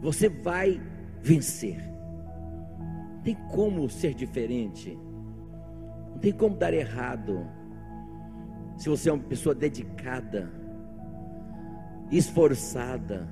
[0.01, 0.81] você vai
[1.21, 1.77] vencer.
[3.23, 4.97] Tem como ser diferente.
[6.17, 7.47] Não tem como dar errado.
[8.75, 10.51] Se você é uma pessoa dedicada,
[12.09, 13.29] esforçada,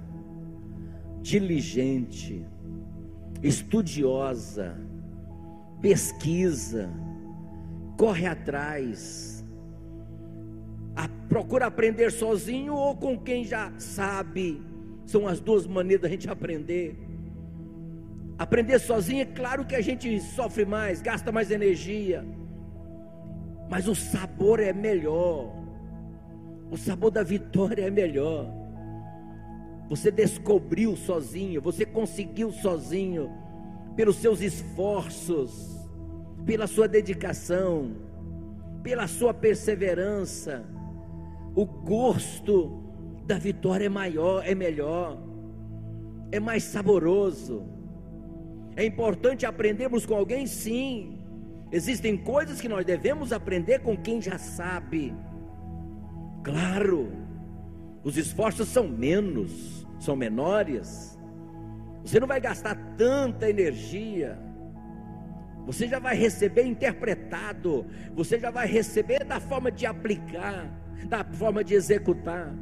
[1.20, 2.46] diligente,
[3.42, 4.78] estudiosa,
[5.82, 6.88] pesquisa,
[7.98, 9.44] corre atrás,
[10.96, 14.62] a, procura aprender sozinho ou com quem já sabe.
[15.08, 16.96] São as duas maneiras da gente aprender.
[18.38, 22.24] Aprender sozinho, é claro que a gente sofre mais, gasta mais energia
[23.70, 25.52] mas o sabor é melhor.
[26.70, 28.48] O sabor da vitória é melhor.
[29.90, 33.32] Você descobriu sozinho, você conseguiu sozinho,
[33.96, 35.80] pelos seus esforços,
[36.46, 37.96] pela sua dedicação,
[38.84, 40.66] pela sua perseverança.
[41.56, 42.84] O gosto
[43.26, 45.18] da vitória é maior, é melhor,
[46.32, 47.64] é mais saboroso.
[48.76, 51.20] É importante aprendermos com alguém, sim,
[51.72, 55.14] Existem coisas que nós devemos aprender com quem já sabe.
[56.44, 57.12] Claro,
[58.04, 61.18] os esforços são menos, são menores.
[62.04, 64.38] Você não vai gastar tanta energia.
[65.66, 70.70] Você já vai receber interpretado, você já vai receber da forma de aplicar,
[71.08, 72.54] da forma de executar.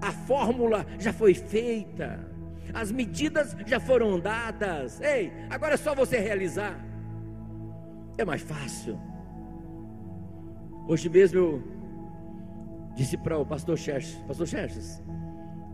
[0.00, 2.24] A fórmula já foi feita,
[2.72, 5.00] as medidas já foram dadas.
[5.00, 6.78] Ei, agora é só você realizar.
[8.18, 8.98] É mais fácil.
[10.88, 11.62] Hoje mesmo eu
[12.96, 15.00] disse para o pastor Xerxes, pastor Xerxes,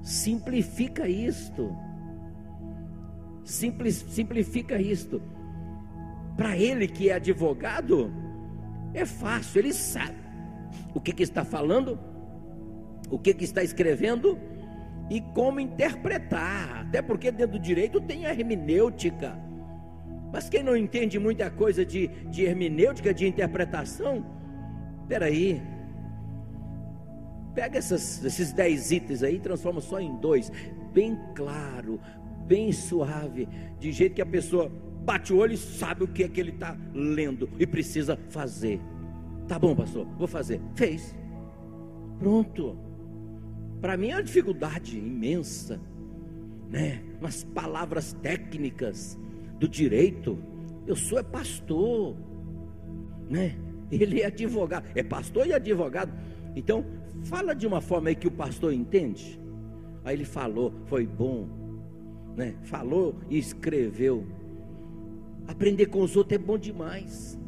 [0.02, 1.74] simplifica isto.
[3.44, 5.22] Simples, simplifica isto.
[6.36, 8.12] Para ele que é advogado,
[8.92, 10.18] é fácil, ele sabe
[10.94, 11.98] o que, que está falando,
[13.10, 14.38] o que, que está escrevendo
[15.08, 16.82] e como interpretar.
[16.88, 19.38] Até porque dentro do direito tem a hermenêutica
[20.34, 24.26] mas quem não entende muita coisa de, de hermenêutica, de interpretação,
[25.06, 25.62] peraí.
[27.54, 30.50] Pega essas, esses dez itens aí e transforma só em dois,
[30.92, 32.00] bem claro,
[32.48, 34.68] bem suave, de jeito que a pessoa
[35.04, 38.80] bate o olho e sabe o que é que ele está lendo e precisa fazer.
[39.46, 40.60] Tá bom, pastor, vou fazer.
[40.74, 41.14] Fez.
[42.18, 42.76] Pronto.
[43.80, 45.80] Para mim é uma dificuldade imensa,
[46.68, 47.04] né?
[47.20, 49.16] Umas palavras técnicas
[49.58, 50.38] do direito.
[50.86, 52.16] Eu sou é pastor,
[53.28, 53.56] né?
[53.90, 56.12] Ele é advogado, é pastor e advogado.
[56.56, 56.84] Então,
[57.24, 59.40] fala de uma forma aí que o pastor entende.
[60.04, 61.48] Aí ele falou, foi bom,
[62.36, 62.54] né?
[62.62, 64.26] Falou e escreveu.
[65.46, 67.38] Aprender com os outros é bom demais.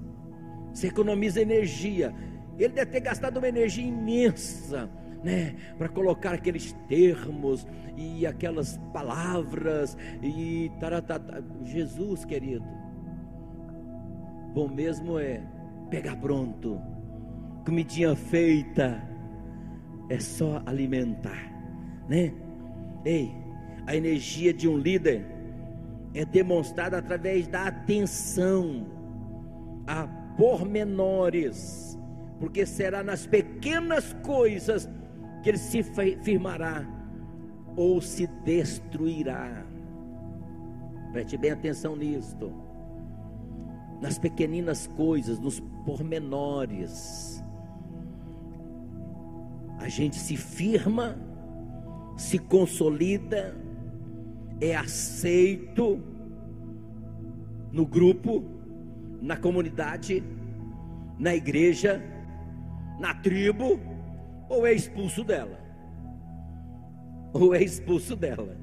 [0.72, 2.14] Você economiza energia.
[2.58, 4.90] Ele deve ter gastado uma energia imensa
[5.26, 11.44] né, para colocar aqueles termos e aquelas palavras e taratata.
[11.64, 12.64] Jesus, querido,
[14.54, 15.42] bom mesmo é
[15.90, 16.80] pegar pronto,
[17.64, 19.02] comidinha feita,
[20.08, 21.52] é só alimentar,
[22.08, 22.32] né?
[23.04, 23.34] Ei,
[23.84, 25.26] a energia de um líder
[26.14, 28.86] é demonstrada através da atenção
[29.88, 31.98] a pormenores,
[32.38, 34.88] porque será nas pequenas coisas
[35.46, 35.80] que ele se
[36.24, 36.84] firmará
[37.76, 39.64] ou se destruirá.
[41.12, 42.52] Preste bem atenção nisto.
[44.02, 47.44] Nas pequeninas coisas, nos pormenores.
[49.78, 51.16] A gente se firma,
[52.16, 53.56] se consolida,
[54.60, 56.02] é aceito
[57.70, 58.42] no grupo,
[59.22, 60.24] na comunidade,
[61.16, 62.02] na igreja,
[62.98, 63.78] na tribo,
[64.48, 65.58] ou é expulso dela.
[67.32, 68.56] Ou é expulso dela.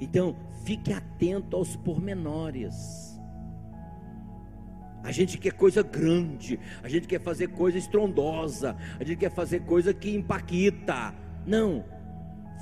[0.00, 3.18] Então, fique atento aos pormenores.
[5.02, 9.60] A gente quer coisa grande, a gente quer fazer coisa estrondosa, a gente quer fazer
[9.60, 11.14] coisa que empaquita.
[11.46, 11.84] Não,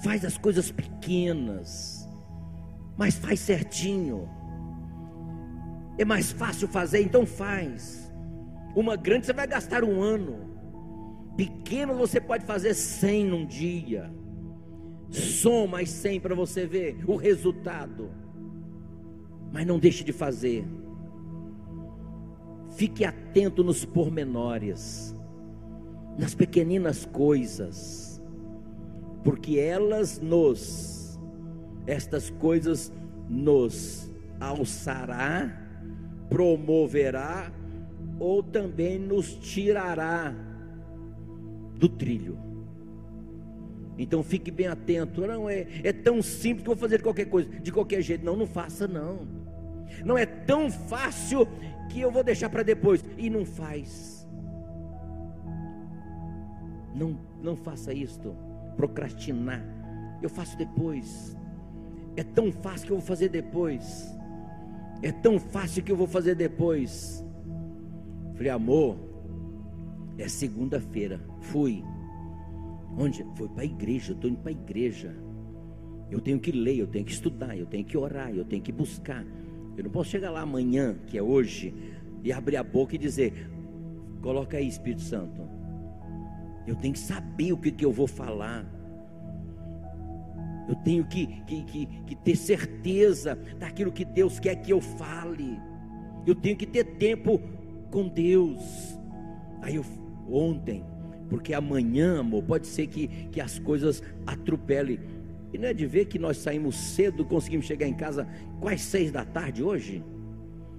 [0.05, 2.09] faz as coisas pequenas,
[2.97, 4.29] mas faz certinho.
[5.99, 8.13] É mais fácil fazer, então faz.
[8.75, 10.48] Uma grande você vai gastar um ano.
[11.39, 14.13] Pequeno você pode fazer cem num dia.
[15.09, 18.11] Soma as cem para você ver o resultado.
[19.53, 20.67] Mas não deixe de fazer.
[22.71, 25.15] Fique atento nos pormenores,
[26.19, 28.21] nas pequeninas coisas,
[29.23, 31.21] porque elas nos,
[31.87, 32.93] estas coisas
[33.29, 35.57] nos alçará,
[36.29, 37.53] promoverá
[38.19, 40.48] ou também nos tirará
[41.79, 42.39] do trilho.
[43.97, 45.27] Então fique bem atento.
[45.27, 48.25] Não é, é tão simples que eu vou fazer qualquer coisa, de qualquer jeito.
[48.25, 49.27] Não, não faça não.
[50.05, 51.49] Não é tão fácil
[51.89, 54.27] que eu vou deixar para depois e não faz.
[56.95, 58.35] Não, não faça isto,
[58.77, 59.65] procrastinar.
[60.21, 61.37] Eu faço depois.
[62.17, 64.15] É tão fácil que eu vou fazer depois.
[65.03, 67.25] É tão fácil que eu vou fazer depois.
[68.35, 68.99] Falei, amor,
[70.19, 71.21] é segunda-feira.
[71.51, 71.85] Fui.
[72.97, 73.25] Onde?
[73.35, 74.13] Foi para a igreja.
[74.13, 75.15] Eu estou indo para a igreja.
[76.11, 78.73] Eu tenho que ler, eu tenho que estudar, eu tenho que orar, eu tenho que
[78.73, 79.25] buscar.
[79.77, 81.75] Eu não posso chegar lá amanhã, que é hoje,
[82.25, 83.49] e abrir a boca e dizer:
[84.23, 85.49] Coloca aí, Espírito Santo.
[86.67, 88.67] Eu tenho que saber o que, que eu vou falar.
[90.69, 95.59] Eu tenho que, que, que, que ter certeza daquilo que Deus quer que eu fale.
[96.27, 97.41] Eu tenho que ter tempo
[97.91, 98.99] com Deus.
[99.63, 99.85] Aí eu,
[100.31, 100.85] ontem,
[101.29, 104.99] porque amanhã, amor, pode ser que, que as coisas atropelem
[105.53, 108.27] e não é de ver que nós saímos cedo, conseguimos chegar em casa
[108.61, 110.05] quase seis da tarde hoje?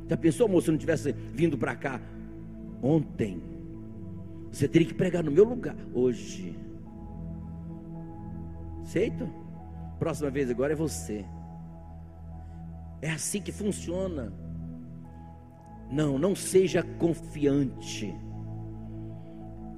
[0.07, 2.01] Já pensou, moço, se não tivesse vindo para cá
[2.81, 3.41] ontem?
[4.51, 6.55] Você teria que pregar no meu lugar hoje.
[8.81, 9.29] Aceita?
[9.99, 11.25] Próxima vez agora é você.
[13.01, 14.33] É assim que funciona.
[15.91, 18.15] Não, não seja confiante.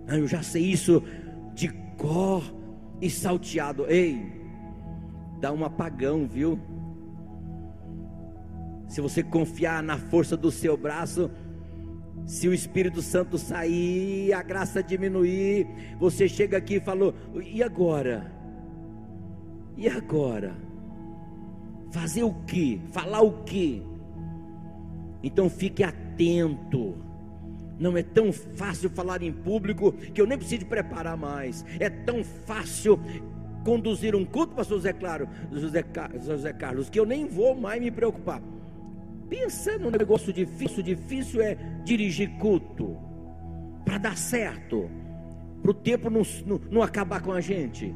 [0.08, 1.04] Ah, eu já sei isso
[1.54, 2.44] de cor
[3.02, 3.86] e salteado.
[3.88, 4.32] Ei,
[5.40, 6.60] dá um apagão, viu?
[8.88, 11.32] Se você confiar na força do seu braço,
[12.26, 15.68] se o Espírito Santo sair, a graça diminuir,
[16.00, 18.32] você chega aqui e falou: e agora?
[19.78, 20.56] E agora?
[21.92, 22.82] Fazer o que?
[22.92, 23.82] Falar o que?
[25.24, 26.96] Então fique atento.
[27.82, 31.66] Não é tão fácil falar em público que eu nem preciso preparar mais.
[31.80, 33.00] É tão fácil
[33.66, 35.84] conduzir um culto, pastor José Claro, José,
[36.24, 38.40] José Carlos, que eu nem vou mais me preocupar.
[39.28, 42.96] Pensa num negócio difícil, difícil é dirigir culto,
[43.84, 44.88] para dar certo,
[45.64, 47.96] para o tempo não, não, não, acabar com a gente.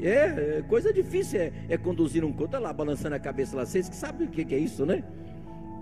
[0.00, 3.66] É, é coisa difícil é, é, conduzir um culto, olha lá, balançando a cabeça lá,
[3.66, 5.04] vocês que sabem o que, que é isso, né?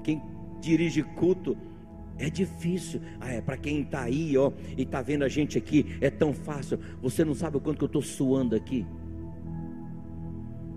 [0.03, 0.21] Quem
[0.61, 1.57] dirige culto
[2.19, 3.01] é difícil.
[3.21, 6.33] Ah, é para quem está aí, ó, e está vendo a gente aqui, é tão
[6.33, 6.79] fácil.
[7.03, 8.87] Você não sabe o quanto que eu estou suando aqui.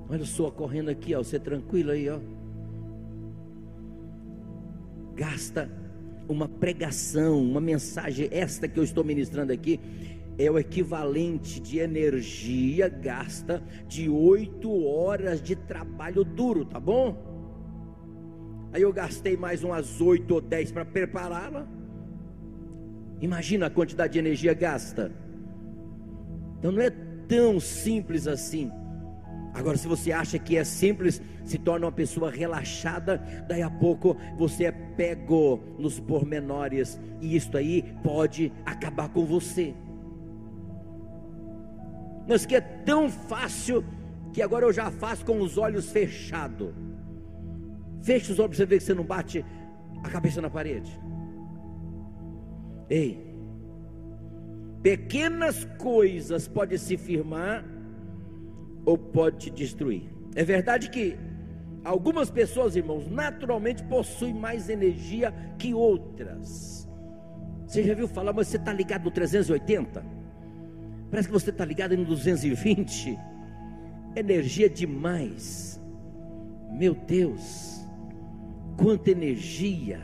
[0.09, 1.19] Olha, sua correndo aqui, ó.
[1.19, 2.19] Você tranquilo aí, ó.
[5.15, 5.69] Gasta
[6.29, 9.79] uma pregação, uma mensagem, esta que eu estou ministrando aqui,
[10.37, 17.36] é o equivalente de energia gasta de oito horas de trabalho duro, tá bom?
[18.77, 21.65] Aí eu gastei mais umas 8 ou 10 para prepará-la.
[23.19, 25.11] Imagina a quantidade de energia gasta.
[26.59, 26.91] Então não é
[27.27, 28.71] tão simples assim.
[29.51, 33.17] Agora, se você acha que é simples, se torna uma pessoa relaxada,
[33.47, 39.73] daí a pouco você é pego nos pormenores, e isto aí pode acabar com você.
[42.27, 43.83] Mas que é tão fácil
[44.31, 46.86] que agora eu já faço com os olhos fechados.
[48.07, 49.45] Feche os olhos para você ver que você não bate
[50.01, 50.97] a cabeça na parede.
[52.89, 53.35] Ei,
[54.81, 57.65] pequenas coisas podem se firmar
[58.85, 60.09] ou pode te destruir.
[60.35, 61.17] É verdade que
[61.83, 66.87] algumas pessoas, irmãos, naturalmente possuem mais energia que outras.
[67.67, 70.05] Você já viu falar, mas você está ligado no 380?
[71.11, 73.19] Parece que você está ligado no 220.
[74.15, 75.77] Energia demais.
[76.71, 77.76] Meu Deus
[78.77, 79.99] quanta energia.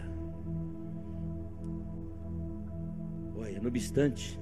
[3.35, 4.39] Olha, no obstante,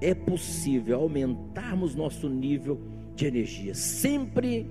[0.00, 2.80] é possível aumentarmos nosso nível
[3.14, 3.74] de energia.
[3.74, 4.70] Sempre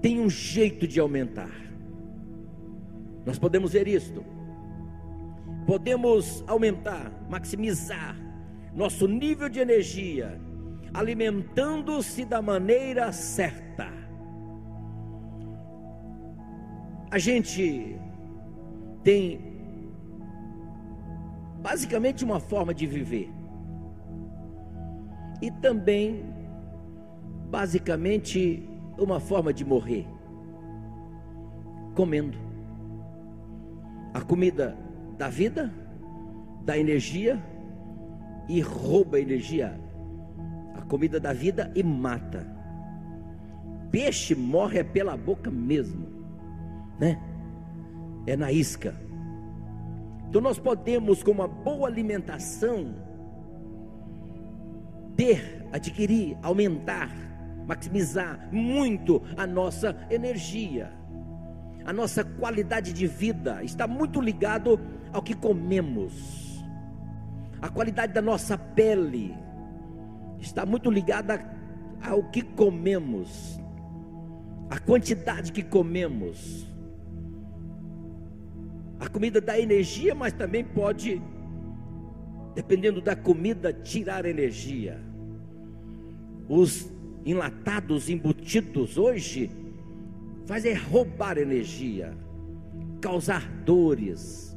[0.00, 1.50] tem um jeito de aumentar.
[3.24, 4.24] Nós podemos ver isto.
[5.66, 8.16] Podemos aumentar, maximizar
[8.74, 10.40] nosso nível de energia,
[10.94, 14.07] alimentando-se da maneira certa.
[17.10, 17.96] A gente
[19.02, 19.40] tem
[21.62, 23.32] basicamente uma forma de viver.
[25.40, 26.24] E também
[27.50, 30.06] basicamente uma forma de morrer.
[31.94, 32.36] Comendo.
[34.12, 34.76] A comida
[35.16, 35.72] da vida,
[36.64, 37.42] da energia
[38.48, 39.80] e rouba energia.
[40.74, 42.46] A comida da vida e mata.
[43.90, 46.06] Peixe morre pela boca mesmo,
[46.98, 47.18] né?
[48.26, 48.94] É na isca.
[50.28, 52.94] Então nós podemos, com uma boa alimentação,
[55.16, 57.10] ter, adquirir, aumentar,
[57.66, 60.92] maximizar muito a nossa energia.
[61.84, 64.78] A nossa qualidade de vida está muito ligado
[65.12, 66.62] ao que comemos.
[67.62, 69.34] A qualidade da nossa pele
[70.38, 71.42] está muito ligada
[72.06, 73.58] ao que comemos.
[74.68, 76.67] A quantidade que comemos
[79.00, 81.22] a comida dá energia, mas também pode,
[82.54, 85.00] dependendo da comida, tirar energia.
[86.48, 86.90] Os
[87.24, 89.50] enlatados, embutidos hoje,
[90.46, 92.16] fazem roubar energia,
[93.00, 94.56] causar dores.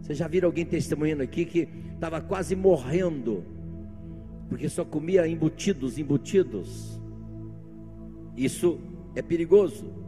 [0.00, 3.44] Você já viram alguém testemunhando aqui que estava quase morrendo,
[4.48, 7.00] porque só comia embutidos, embutidos.
[8.36, 8.78] Isso
[9.16, 10.05] é perigoso.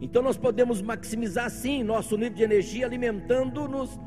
[0.00, 3.98] Então nós podemos maximizar sim nosso nível de energia alimentando-nos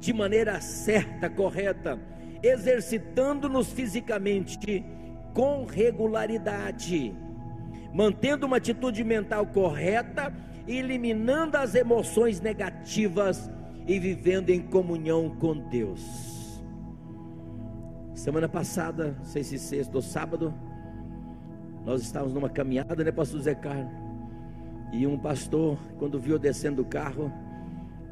[0.00, 1.98] de maneira certa, correta,
[2.42, 4.84] exercitando-nos fisicamente
[5.32, 7.14] com regularidade,
[7.94, 10.34] mantendo uma atitude mental correta,
[10.66, 13.48] eliminando as emoções negativas
[13.86, 16.60] e vivendo em comunhão com Deus.
[18.14, 20.52] Semana passada, não sei se sexta ou sábado,
[21.84, 24.01] nós estávamos numa caminhada, né, pastor Zé Carlos?
[24.92, 27.32] E um pastor, quando viu descendo do carro,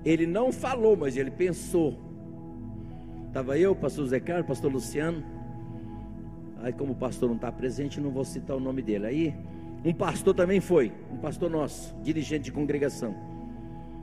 [0.02, 1.98] ele não falou, mas ele pensou.
[3.28, 5.22] Estava eu, pastor Zé Carlos, pastor Luciano.
[6.62, 9.06] Aí, como o pastor não está presente, não vou citar o nome dele.
[9.06, 9.34] Aí,
[9.84, 13.14] um pastor também foi, um pastor nosso, dirigente de congregação.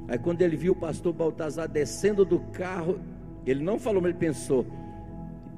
[0.08, 3.00] Aí, quando ele viu o pastor Baltazar descendo do carro,
[3.46, 4.66] ele não falou, mas ele pensou: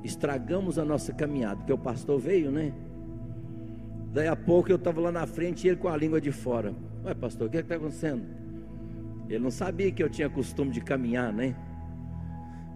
[0.04, 2.74] estragamos a nossa caminhada, porque o pastor veio, né?
[4.14, 6.74] Daí a pouco eu estava lá na frente e ele com a língua de fora.
[7.10, 8.24] Ué, pastor, o que é está acontecendo?
[9.28, 11.56] Ele não sabia que eu tinha costume de caminhar, né?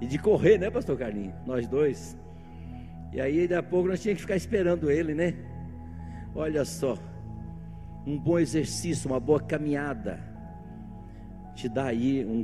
[0.02, 1.36] E de correr, né, pastor Carlinhos?
[1.46, 2.18] Nós dois.
[3.12, 5.36] E aí, daqui a pouco, nós tínhamos que ficar esperando ele, né?
[6.34, 6.98] Olha só,
[8.08, 10.20] um bom exercício, uma boa caminhada,
[11.54, 12.44] te dá aí um,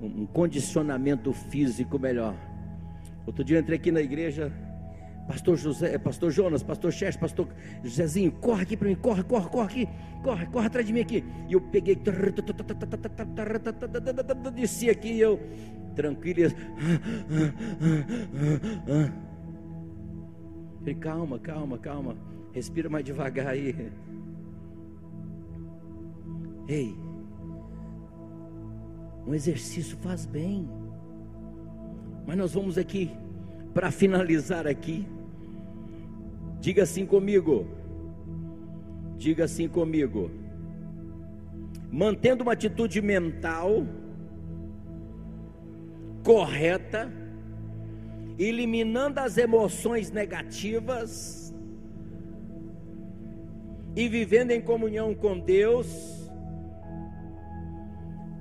[0.00, 2.34] um condicionamento físico melhor.
[3.26, 4.50] Outro dia eu entrei aqui na igreja,
[5.30, 7.46] Pastor José, Pastor Jonas, Pastor Xerxes, Pastor
[7.84, 9.88] Josézinho, corre aqui para mim, corre, corre, corre aqui,
[10.24, 11.24] corre, corre atrás de mim aqui.
[11.48, 11.96] E eu peguei,
[14.52, 15.38] desci aqui e eu,
[15.94, 16.50] tranquilo,
[20.80, 22.16] falei, calma, calma, calma,
[22.52, 23.92] respira mais devagar aí.
[26.66, 26.92] Ei,
[29.24, 30.68] um exercício faz bem,
[32.26, 33.12] mas nós vamos aqui,
[33.72, 35.06] para finalizar aqui,
[36.60, 37.66] Diga assim comigo.
[39.16, 40.30] Diga assim comigo.
[41.90, 43.86] Mantendo uma atitude mental
[46.22, 47.10] correta,
[48.38, 51.52] eliminando as emoções negativas
[53.96, 56.30] e vivendo em comunhão com Deus,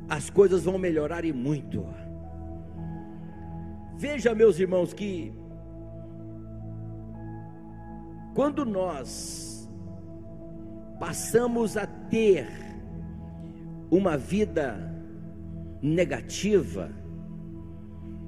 [0.09, 1.86] as coisas vão melhorar e muito.
[3.97, 5.34] Veja, meus irmãos, que
[8.34, 9.70] quando nós
[11.00, 12.48] passamos a ter
[13.90, 14.78] uma vida
[15.82, 16.92] negativa,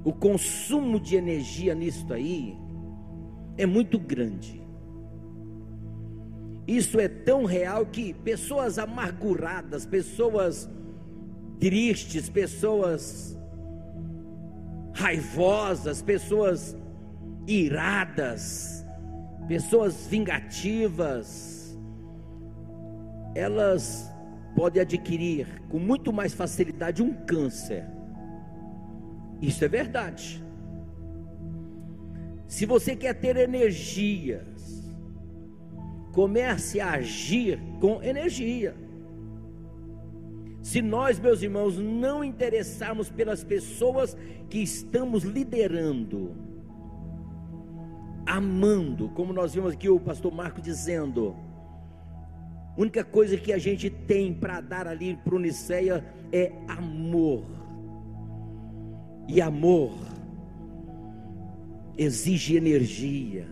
[0.04, 2.56] o consumo de energia nisso aí
[3.56, 4.62] é muito grande.
[6.66, 10.68] Isso é tão real que pessoas amarguradas, pessoas
[11.58, 13.38] tristes, pessoas
[14.94, 16.76] raivosas, pessoas
[17.46, 18.81] iradas,
[19.48, 21.78] pessoas vingativas,
[23.34, 24.10] elas
[24.54, 27.84] pode adquirir com muito mais facilidade um câncer.
[29.40, 30.42] Isso é verdade.
[32.46, 34.84] Se você quer ter energias,
[36.12, 38.74] comece a agir com energia.
[40.62, 44.16] Se nós, meus irmãos, não interessarmos pelas pessoas
[44.48, 46.36] que estamos liderando,
[48.26, 51.34] amando, como nós vimos aqui o pastor Marco dizendo,
[52.76, 57.44] a única coisa que a gente tem para dar ali para o Niceia é amor.
[59.28, 59.92] E amor
[61.96, 63.46] exige energia,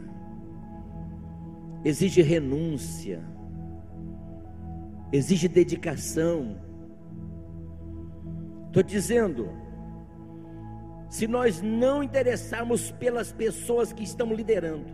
[1.85, 3.23] exige renúncia,
[5.13, 6.57] exige dedicação.
[8.67, 9.51] Estou dizendo,
[11.11, 14.87] se nós não interessarmos pelas pessoas que estão liderando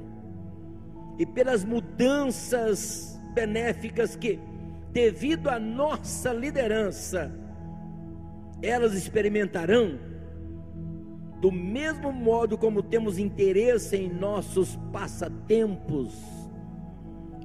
[1.18, 4.40] e pelas mudanças benéficas que,
[4.92, 7.30] devido à nossa liderança,
[8.62, 9.98] elas experimentarão,
[11.38, 16.14] do mesmo modo como temos interesse em nossos passatempos,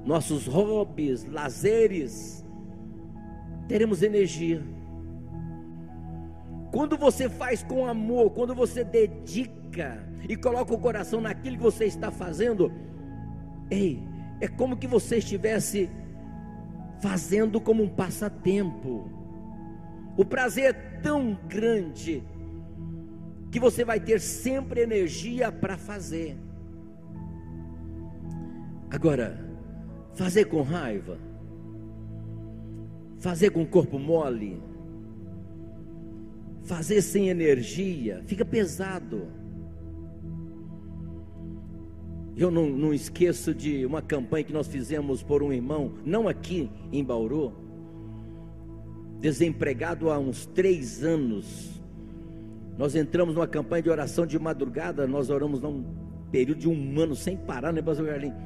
[0.02, 2.42] nossos hobbies, lazeres,
[3.68, 4.62] teremos energia
[6.72, 11.84] quando você faz com amor, quando você dedica e coloca o coração naquilo que você
[11.84, 12.72] está fazendo,
[13.70, 14.02] ei,
[14.40, 15.90] é como que você estivesse
[17.02, 19.10] fazendo como um passatempo.
[20.16, 22.24] O prazer é tão grande
[23.50, 26.38] que você vai ter sempre energia para fazer.
[28.90, 29.38] Agora,
[30.14, 31.18] fazer com raiva,
[33.18, 34.71] fazer com o corpo mole,
[36.64, 39.28] fazer sem energia, fica pesado.
[42.36, 46.70] Eu não, não, esqueço de uma campanha que nós fizemos por um irmão, não aqui
[46.90, 47.52] em Bauru,
[49.20, 51.80] desempregado há uns três anos.
[52.78, 55.84] Nós entramos numa campanha de oração de madrugada, nós oramos num
[56.30, 58.36] período de um ano sem parar, né, Pastor Carlinhos?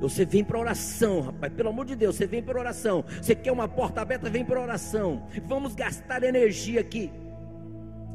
[0.00, 3.04] Você vem para oração, rapaz, pelo amor de Deus, você vem para oração.
[3.20, 5.26] Você quer uma porta aberta, vem para oração.
[5.46, 7.10] Vamos gastar energia aqui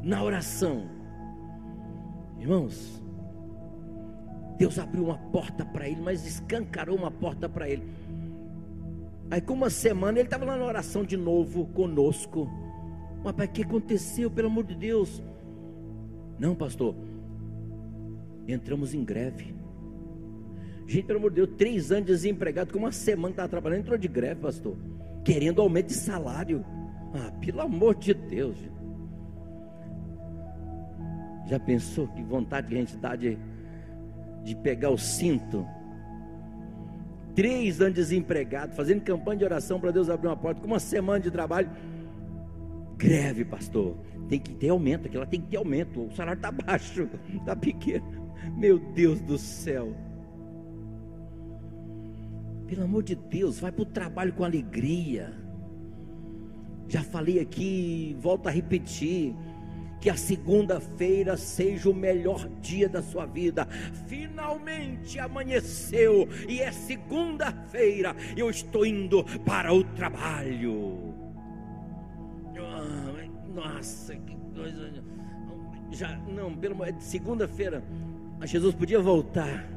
[0.06, 0.84] na oração.
[2.38, 3.02] Irmãos,
[4.56, 7.82] Deus abriu uma porta para ele, mas escancarou uma porta para ele.
[9.28, 12.48] Aí, com uma semana, ele estava lá na oração de novo conosco.
[13.24, 14.30] Mas, pai, o que aconteceu?
[14.30, 15.20] Pelo amor de Deus.
[16.38, 16.94] Não, pastor.
[18.46, 19.56] Entramos em greve.
[20.86, 24.06] Gente, pelo amor de Deus, três anos desempregado, com uma semana estava trabalhando, entrou de
[24.06, 24.76] greve, pastor.
[25.24, 26.64] Querendo aumento de salário.
[27.12, 28.75] Ah, pelo amor de Deus, gente.
[31.46, 33.38] Já pensou que vontade que a gente dá de,
[34.42, 35.66] de pegar o cinto?
[37.34, 41.20] Três anos desempregado, fazendo campanha de oração para Deus abrir uma porta, com uma semana
[41.20, 41.70] de trabalho.
[42.96, 43.96] Greve, pastor.
[44.28, 46.06] Tem que ter aumento, aquela tem que ter aumento.
[46.06, 48.04] O salário está baixo, está pequeno.
[48.56, 49.94] Meu Deus do céu.
[52.66, 55.32] Pelo amor de Deus, vai para o trabalho com alegria.
[56.88, 59.34] Já falei aqui, volto a repetir
[60.06, 63.66] que a segunda-feira seja o melhor dia da sua vida.
[64.06, 68.14] Finalmente amanheceu e é segunda-feira.
[68.36, 71.12] Eu estou indo para o trabalho.
[72.56, 74.92] Ah, nossa, que coisa.
[75.90, 77.82] Já não, pelo é segunda-feira.
[78.44, 79.68] Jesus podia voltar.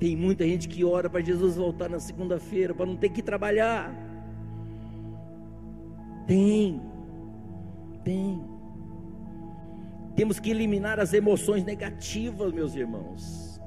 [0.00, 3.94] Tem muita gente que ora para Jesus voltar na segunda-feira para não ter que trabalhar.
[6.26, 6.90] Tem.
[8.04, 8.42] Tem.
[10.14, 13.60] Temos que eliminar as emoções negativas, meus irmãos.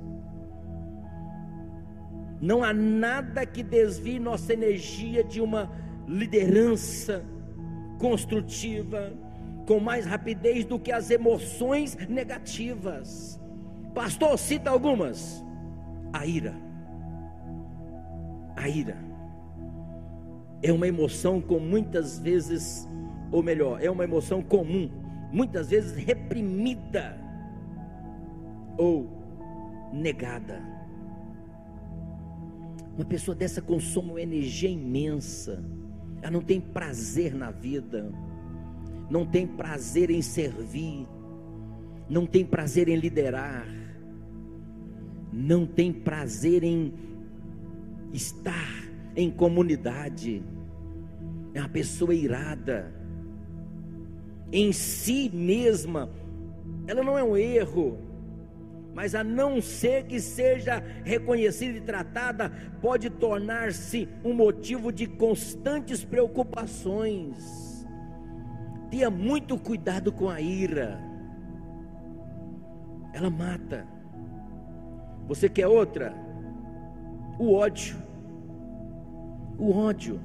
[2.41, 5.71] Não há nada que desvie nossa energia de uma
[6.07, 7.25] liderança
[7.99, 9.13] construtiva
[9.65, 13.39] com mais rapidez do que as emoções negativas.
[13.93, 15.43] Pastor, cita algumas.
[16.13, 16.53] A ira.
[18.55, 18.97] A ira
[20.61, 22.87] é uma emoção com muitas vezes
[23.31, 24.89] ou melhor, é uma emoção comum,
[25.31, 27.17] muitas vezes reprimida
[28.77, 29.09] ou
[29.91, 30.61] negada.
[32.95, 35.63] Uma pessoa dessa consome uma energia imensa,
[36.21, 38.11] ela não tem prazer na vida,
[39.09, 41.05] não tem prazer em servir,
[42.09, 43.67] não tem prazer em liderar,
[45.31, 46.93] não tem prazer em
[48.13, 50.41] estar em comunidade,
[51.53, 52.93] é uma pessoa irada,
[54.51, 56.09] em si mesma,
[56.87, 57.97] ela não é um erro,
[58.93, 66.03] mas a não ser que seja reconhecida e tratada, pode tornar-se um motivo de constantes
[66.03, 67.85] preocupações.
[68.89, 70.99] Tenha muito cuidado com a ira,
[73.13, 73.85] ela mata.
[75.27, 76.13] Você quer outra?
[77.39, 77.97] O ódio.
[79.57, 80.19] O ódio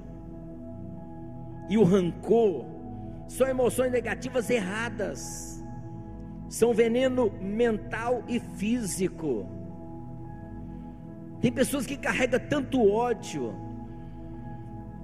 [1.69, 2.65] e o rancor
[3.31, 5.65] são emoções negativas erradas,
[6.49, 9.47] são veneno mental e físico.
[11.41, 13.55] Tem pessoas que carregam tanto ódio.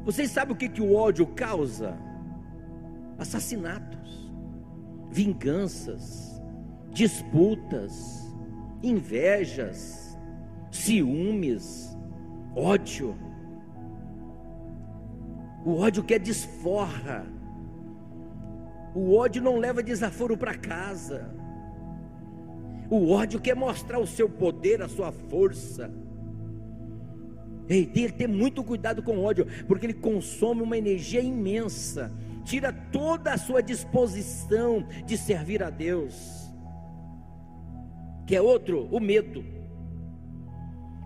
[0.05, 1.97] Vocês sabem o que, que o ódio causa?
[3.17, 4.29] Assassinatos,
[5.09, 6.43] vinganças,
[6.91, 8.29] disputas,
[8.83, 10.19] invejas,
[10.73, 11.97] ciúmes,
[12.57, 13.17] ódio.
[15.65, 17.36] O ódio quer desforra.
[18.97, 21.31] O ódio não leva desaforo para casa.
[22.89, 25.93] O ódio quer mostrar o seu poder, a sua força.
[27.69, 32.11] Ei, tem que ter muito cuidado com o ódio, porque ele consome uma energia imensa,
[32.43, 36.51] tira toda a sua disposição de servir a Deus.
[38.27, 39.45] Que é outro, o medo.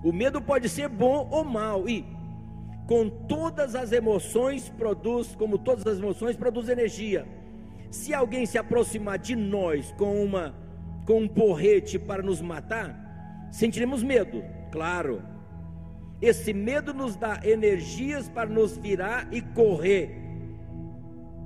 [0.05, 2.07] O medo pode ser bom ou mal, e
[2.87, 7.40] com todas as emoções produz, como todas as emoções, produz energia.
[7.91, 10.55] Se alguém se aproximar de nós com uma
[11.07, 15.23] com um porrete para nos matar, sentiremos medo, claro.
[16.23, 20.15] Esse medo nos dá energias para nos virar e correr.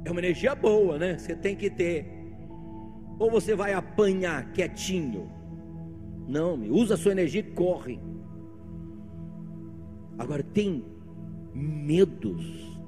[0.04, 1.16] É uma energia boa, né?
[1.16, 2.06] Você tem que ter.
[3.18, 5.30] Ou você vai apanhar quietinho.
[6.26, 8.00] Não, usa a sua energia e corre.
[10.18, 10.84] Agora tem
[11.54, 12.78] medos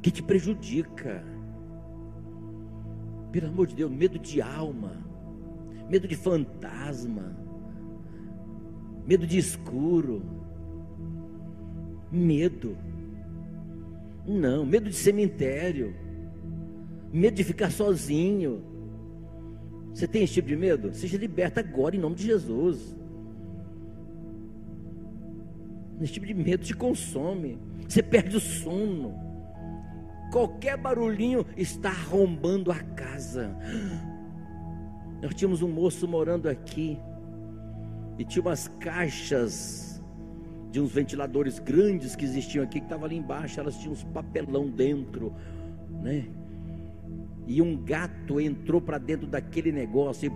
[0.00, 1.31] que te prejudica.
[3.32, 4.92] Pelo amor de Deus, medo de alma,
[5.88, 7.34] medo de fantasma,
[9.06, 10.22] medo de escuro,
[12.10, 12.76] medo.
[14.26, 15.94] Não, medo de cemitério,
[17.12, 18.62] medo de ficar sozinho.
[19.92, 20.94] Você tem esse tipo de medo?
[20.94, 22.96] Seja liberta agora em nome de Jesus.
[26.00, 27.58] Esse tipo de medo te consome
[27.92, 29.31] você perde o sono.
[30.32, 33.54] Qualquer barulhinho está arrombando a casa.
[35.22, 36.98] Nós tínhamos um moço morando aqui
[38.18, 40.02] e tinha umas caixas
[40.70, 44.70] de uns ventiladores grandes que existiam aqui que estavam ali embaixo, elas tinham uns papelão
[44.70, 45.34] dentro,
[46.02, 46.24] né?
[47.46, 50.30] E um gato entrou para dentro daquele negócio e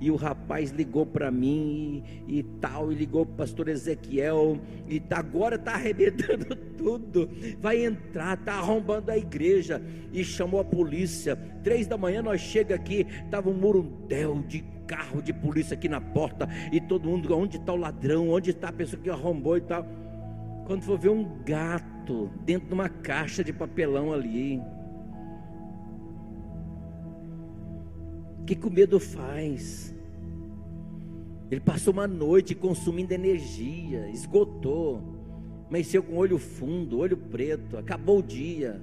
[0.00, 4.58] e o rapaz ligou para mim e, e, tal, e ligou para o pastor Ezequiel,
[4.88, 7.28] e tá, agora está arrebentando tudo,
[7.60, 9.82] vai entrar, está arrombando a igreja,
[10.12, 11.36] e chamou a polícia.
[11.62, 16.00] Três da manhã nós chega aqui, estava um murundel de carro de polícia aqui na
[16.00, 19.60] porta, e todo mundo, onde está o ladrão, onde está a pessoa que arrombou e
[19.60, 19.86] tal.
[20.66, 24.60] Quando for ver um gato dentro de uma caixa de papelão ali.
[28.50, 29.94] Que, que o medo faz?
[31.52, 35.00] Ele passou uma noite consumindo energia, esgotou,
[35.68, 38.80] amanheceu com olho fundo, olho preto, acabou o dia,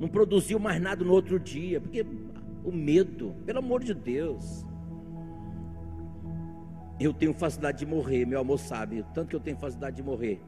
[0.00, 2.04] não produziu mais nada no outro dia, porque
[2.64, 4.66] o medo, pelo amor de Deus.
[6.98, 10.40] Eu tenho facilidade de morrer, meu amor sabe, tanto que eu tenho facilidade de morrer.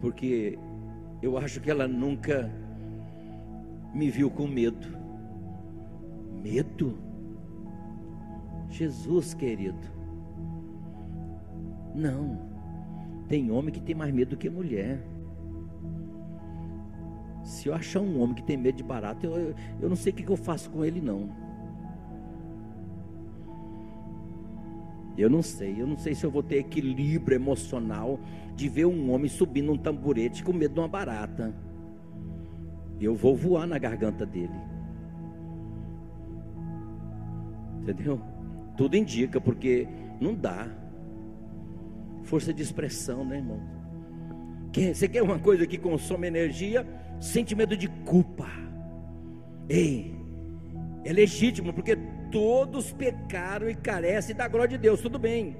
[0.00, 0.56] Porque
[1.20, 2.50] eu acho que ela nunca
[3.92, 4.97] me viu com medo.
[6.42, 6.98] Medo?
[8.70, 9.78] Jesus, querido.
[11.94, 12.38] Não.
[13.28, 15.02] Tem homem que tem mais medo do que mulher.
[17.42, 20.16] Se eu achar um homem que tem medo de barato, eu, eu não sei o
[20.16, 21.28] que eu faço com ele, não.
[25.16, 28.20] Eu não sei, eu não sei se eu vou ter equilíbrio emocional
[28.54, 31.52] de ver um homem subindo um tamborete com medo de uma barata.
[33.00, 34.67] Eu vou voar na garganta dele.
[37.90, 38.20] Entendeu?
[38.76, 39.88] Tudo indica, porque
[40.20, 40.68] não dá.
[42.24, 43.60] Força de expressão, né, irmão?
[44.72, 46.86] Você quer uma coisa que consome energia?
[47.20, 48.46] Sentimento de culpa.
[49.68, 50.14] Ei,
[51.04, 51.96] é legítimo, porque
[52.30, 55.56] todos pecaram e carecem da glória de Deus, tudo bem.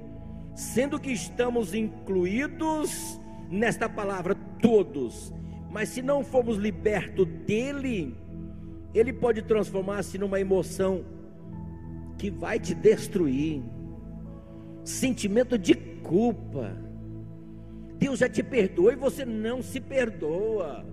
[0.53, 3.19] Sendo que estamos incluídos
[3.49, 5.33] nesta palavra, todos.
[5.71, 8.15] Mas se não formos libertos dele,
[8.93, 11.03] ele pode transformar-se numa emoção
[12.19, 13.63] que vai te destruir.
[14.83, 16.77] Sentimento de culpa.
[17.97, 20.85] Deus já te perdoou e você não se perdoa.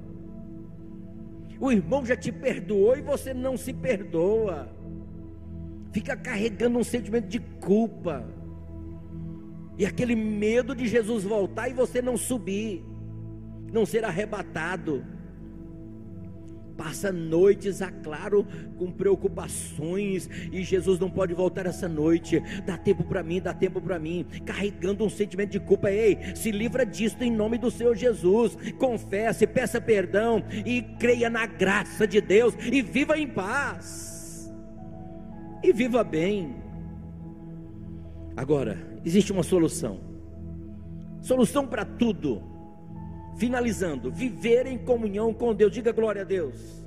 [1.58, 4.74] O irmão já te perdoou e você não se perdoa.
[5.92, 8.28] fica carregando um sentimento de culpa,
[9.78, 12.84] e aquele medo de Jesus voltar e você não subir,
[13.72, 15.02] não ser arrebatado.
[16.76, 18.46] Passa noites, a claro,
[18.76, 22.42] com preocupações, e Jesus não pode voltar essa noite.
[22.66, 25.90] Dá tempo para mim, dá tempo para mim, carregando um sentimento de culpa.
[25.90, 28.56] Ei, se livra disso em nome do Senhor Jesus.
[28.78, 34.52] Confesse, peça perdão e creia na graça de Deus e viva em paz.
[35.62, 36.56] E viva bem.
[38.36, 39.98] Agora, existe uma solução.
[41.22, 42.55] Solução para tudo.
[43.36, 45.72] Finalizando, viver em comunhão com Deus.
[45.72, 46.84] Diga glória a Deus.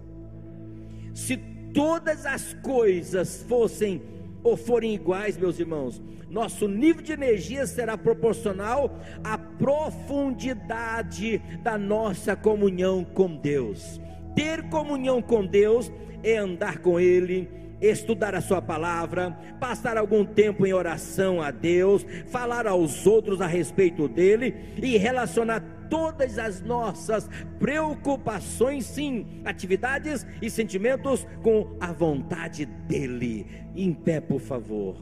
[1.13, 1.37] Se
[1.73, 4.01] todas as coisas fossem
[4.43, 12.35] ou forem iguais, meus irmãos, nosso nível de energia será proporcional à profundidade da nossa
[12.35, 13.99] comunhão com Deus.
[14.35, 15.91] Ter comunhão com Deus
[16.23, 17.49] é andar com Ele,
[17.81, 23.47] estudar a Sua palavra, passar algum tempo em oração a Deus, falar aos outros a
[23.47, 27.29] respeito dele e relacionar todas as nossas
[27.59, 33.45] preocupações, sim, atividades e sentimentos com a vontade dele.
[33.75, 34.95] Em pé, por favor.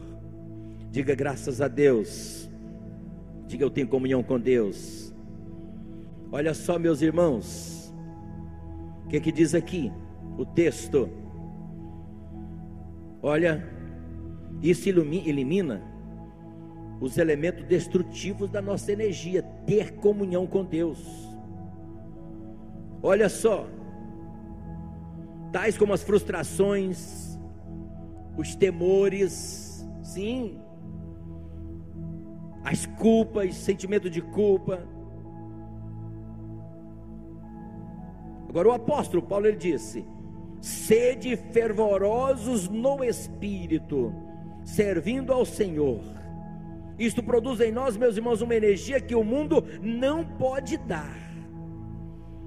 [0.91, 2.49] Diga graças a Deus.
[3.47, 5.13] Diga eu tenho comunhão com Deus.
[6.31, 7.93] Olha só, meus irmãos.
[9.05, 9.91] O que, que diz aqui?
[10.37, 11.09] O texto
[13.21, 13.67] Olha,
[14.61, 15.81] isso elimina
[16.99, 20.99] os elementos destrutivos da nossa energia, ter comunhão com Deus.
[23.01, 23.67] Olha só,
[25.51, 27.39] tais como as frustrações,
[28.35, 30.59] os temores, sim,
[32.63, 34.83] as culpas, sentimento de culpa.
[38.49, 40.05] Agora o apóstolo Paulo ele disse:
[40.59, 44.13] sede fervorosos no espírito,
[44.63, 46.16] servindo ao Senhor.
[46.97, 51.17] Isto produz em nós, meus irmãos, uma energia que o mundo não pode dar.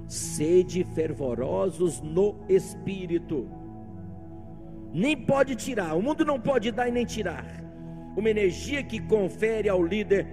[0.08, 3.48] Sede fervorosos no espírito,
[4.92, 7.46] nem pode tirar, o mundo não pode dar e nem tirar.
[8.16, 10.26] Uma energia que confere ao líder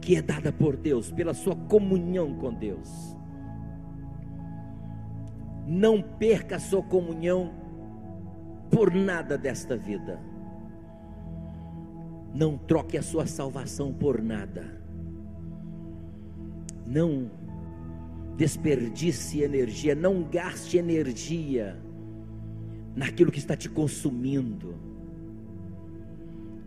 [0.00, 3.16] que é dada por Deus, pela sua comunhão com Deus.
[5.66, 7.52] Não perca a sua comunhão
[8.70, 10.29] por nada desta vida.
[12.34, 14.80] Não troque a sua salvação por nada.
[16.86, 17.30] Não
[18.36, 21.76] desperdice energia, não gaste energia
[22.94, 24.74] naquilo que está te consumindo.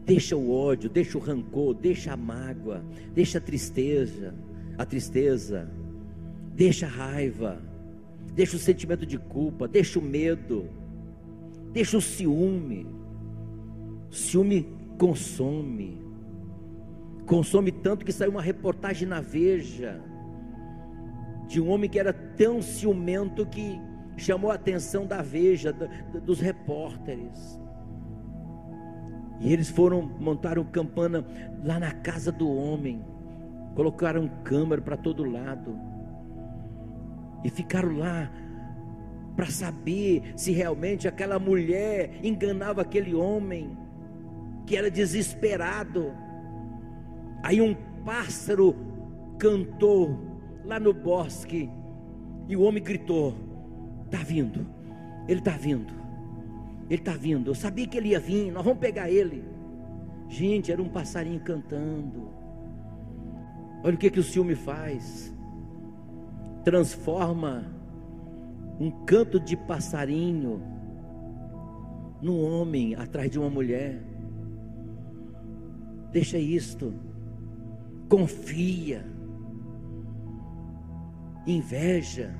[0.05, 2.83] Deixa o ódio, deixa o rancor, deixa a mágoa,
[3.13, 4.35] deixa a tristeza,
[4.77, 5.69] a tristeza,
[6.55, 7.73] deixa a raiva
[8.35, 10.67] deixa o sentimento de culpa, deixa o medo,
[11.71, 12.87] deixa o ciúme.
[14.09, 14.67] O ciúme
[15.03, 16.01] consome,
[17.25, 19.99] consome tanto que saiu uma reportagem na Veja
[21.45, 23.77] de um homem que era tão ciumento que
[24.15, 25.73] chamou a atenção da Veja,
[26.25, 27.59] dos repórteres.
[29.41, 31.25] E eles foram, montaram campana
[31.65, 33.03] lá na casa do homem,
[33.75, 35.77] colocaram câmera para todo lado
[37.43, 38.31] e ficaram lá
[39.35, 43.82] para saber se realmente aquela mulher enganava aquele homem
[44.65, 46.13] que era desesperado.
[47.41, 48.75] Aí um pássaro
[49.37, 50.17] cantou
[50.63, 51.69] lá no bosque
[52.47, 53.35] e o homem gritou:
[54.09, 54.65] "Tá vindo.
[55.27, 55.93] Ele está vindo.
[56.89, 57.51] Ele está vindo.
[57.51, 58.51] Eu sabia que ele ia vir.
[58.51, 59.43] Nós vamos pegar ele."
[60.29, 62.29] Gente, era um passarinho cantando.
[63.83, 65.33] Olha o que que o ciúme faz
[66.63, 67.65] transforma
[68.79, 70.61] um canto de passarinho
[72.21, 74.01] num homem atrás de uma mulher.
[76.13, 76.93] Deixa isto.
[78.07, 79.03] Confia.
[81.47, 82.33] Inveja.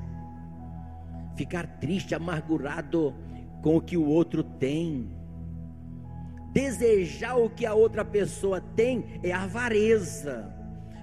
[1.35, 3.15] Ficar triste, amargurado
[3.63, 5.09] com o que o outro tem.
[6.53, 10.53] Desejar o que a outra pessoa tem é avareza.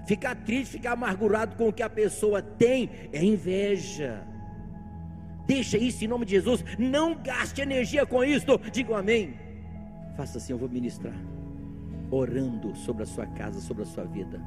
[0.07, 4.25] Ficar triste, ficar amargurado com o que a pessoa tem é inveja.
[5.45, 6.63] Deixa isso em nome de Jesus.
[6.79, 8.57] Não gaste energia com isso.
[8.71, 9.33] Diga amém.
[10.15, 11.13] Faça assim, eu vou ministrar.
[12.11, 14.39] Orando sobre a sua casa, sobre a sua vida.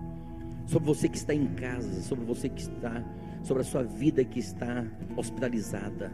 [0.67, 3.03] Sobre você que está em casa, sobre você que está,
[3.43, 4.87] sobre a sua vida que está
[5.17, 6.13] hospitalizada.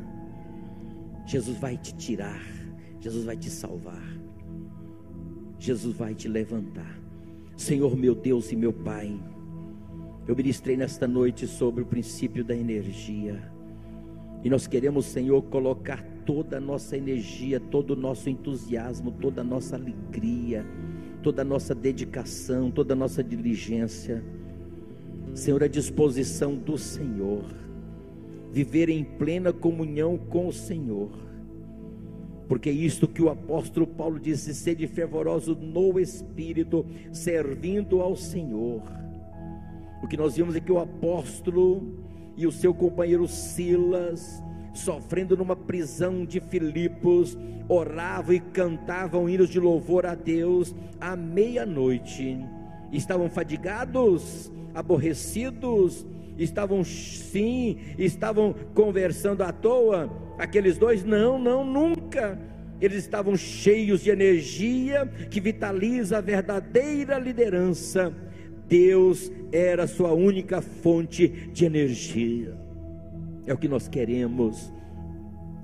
[1.27, 2.41] Jesus vai te tirar.
[3.01, 4.03] Jesus vai te salvar.
[5.59, 6.99] Jesus vai te levantar.
[7.57, 9.21] Senhor meu Deus e meu Pai,
[10.27, 13.53] eu ministrei nesta noite sobre o princípio da energia.
[14.43, 19.45] E nós queremos, Senhor, colocar toda a nossa energia, todo o nosso entusiasmo, toda a
[19.45, 20.65] nossa alegria,
[21.23, 24.23] toda a nossa dedicação, toda a nossa diligência.
[25.35, 27.45] Senhor, a disposição do Senhor,
[28.51, 31.11] viver em plena comunhão com o Senhor,
[32.49, 38.83] porque é isto que o apóstolo Paulo disse: sede fervoroso no espírito, servindo ao Senhor.
[40.03, 41.95] O que nós vimos é que o apóstolo
[42.37, 44.43] e o seu companheiro Silas,
[44.73, 47.37] sofrendo numa prisão de Filipos,
[47.69, 52.39] oravam e cantavam hinos de louvor a Deus à meia-noite.
[52.93, 56.07] Estavam fadigados, aborrecidos,
[56.39, 60.11] estavam sim, estavam conversando à toa.
[60.39, 62.39] Aqueles dois, não, não, nunca.
[62.81, 68.13] Eles estavam cheios de energia que vitaliza a verdadeira liderança.
[68.67, 72.70] Deus era sua única fonte de energia.
[73.51, 74.73] É o que nós queremos,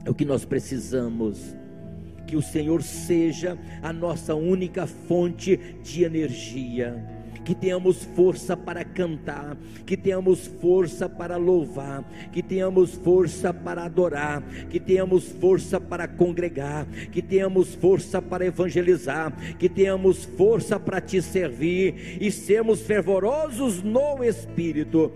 [0.05, 1.55] é o que nós precisamos.
[2.26, 6.97] Que o Senhor seja a nossa única fonte de energia.
[7.45, 9.57] Que tenhamos força para cantar,
[9.87, 16.89] que tenhamos força para louvar, que tenhamos força para adorar, que tenhamos força para congregar,
[17.12, 24.24] que tenhamos força para evangelizar, que tenhamos força para te servir e sermos fervorosos no
[24.24, 25.12] Espírito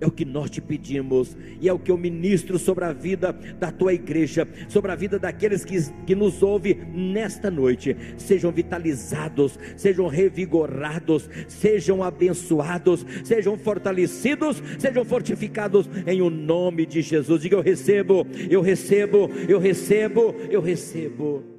[0.00, 3.32] é o que nós te pedimos e é o que eu ministro sobre a vida
[3.58, 7.96] da tua igreja, sobre a vida daqueles que, que nos ouvem nesta noite.
[8.16, 17.42] Sejam vitalizados, sejam revigorados, sejam abençoados, sejam fortalecidos, sejam fortificados em o nome de Jesus.
[17.42, 21.53] Diga eu recebo, eu recebo, eu recebo, eu recebo.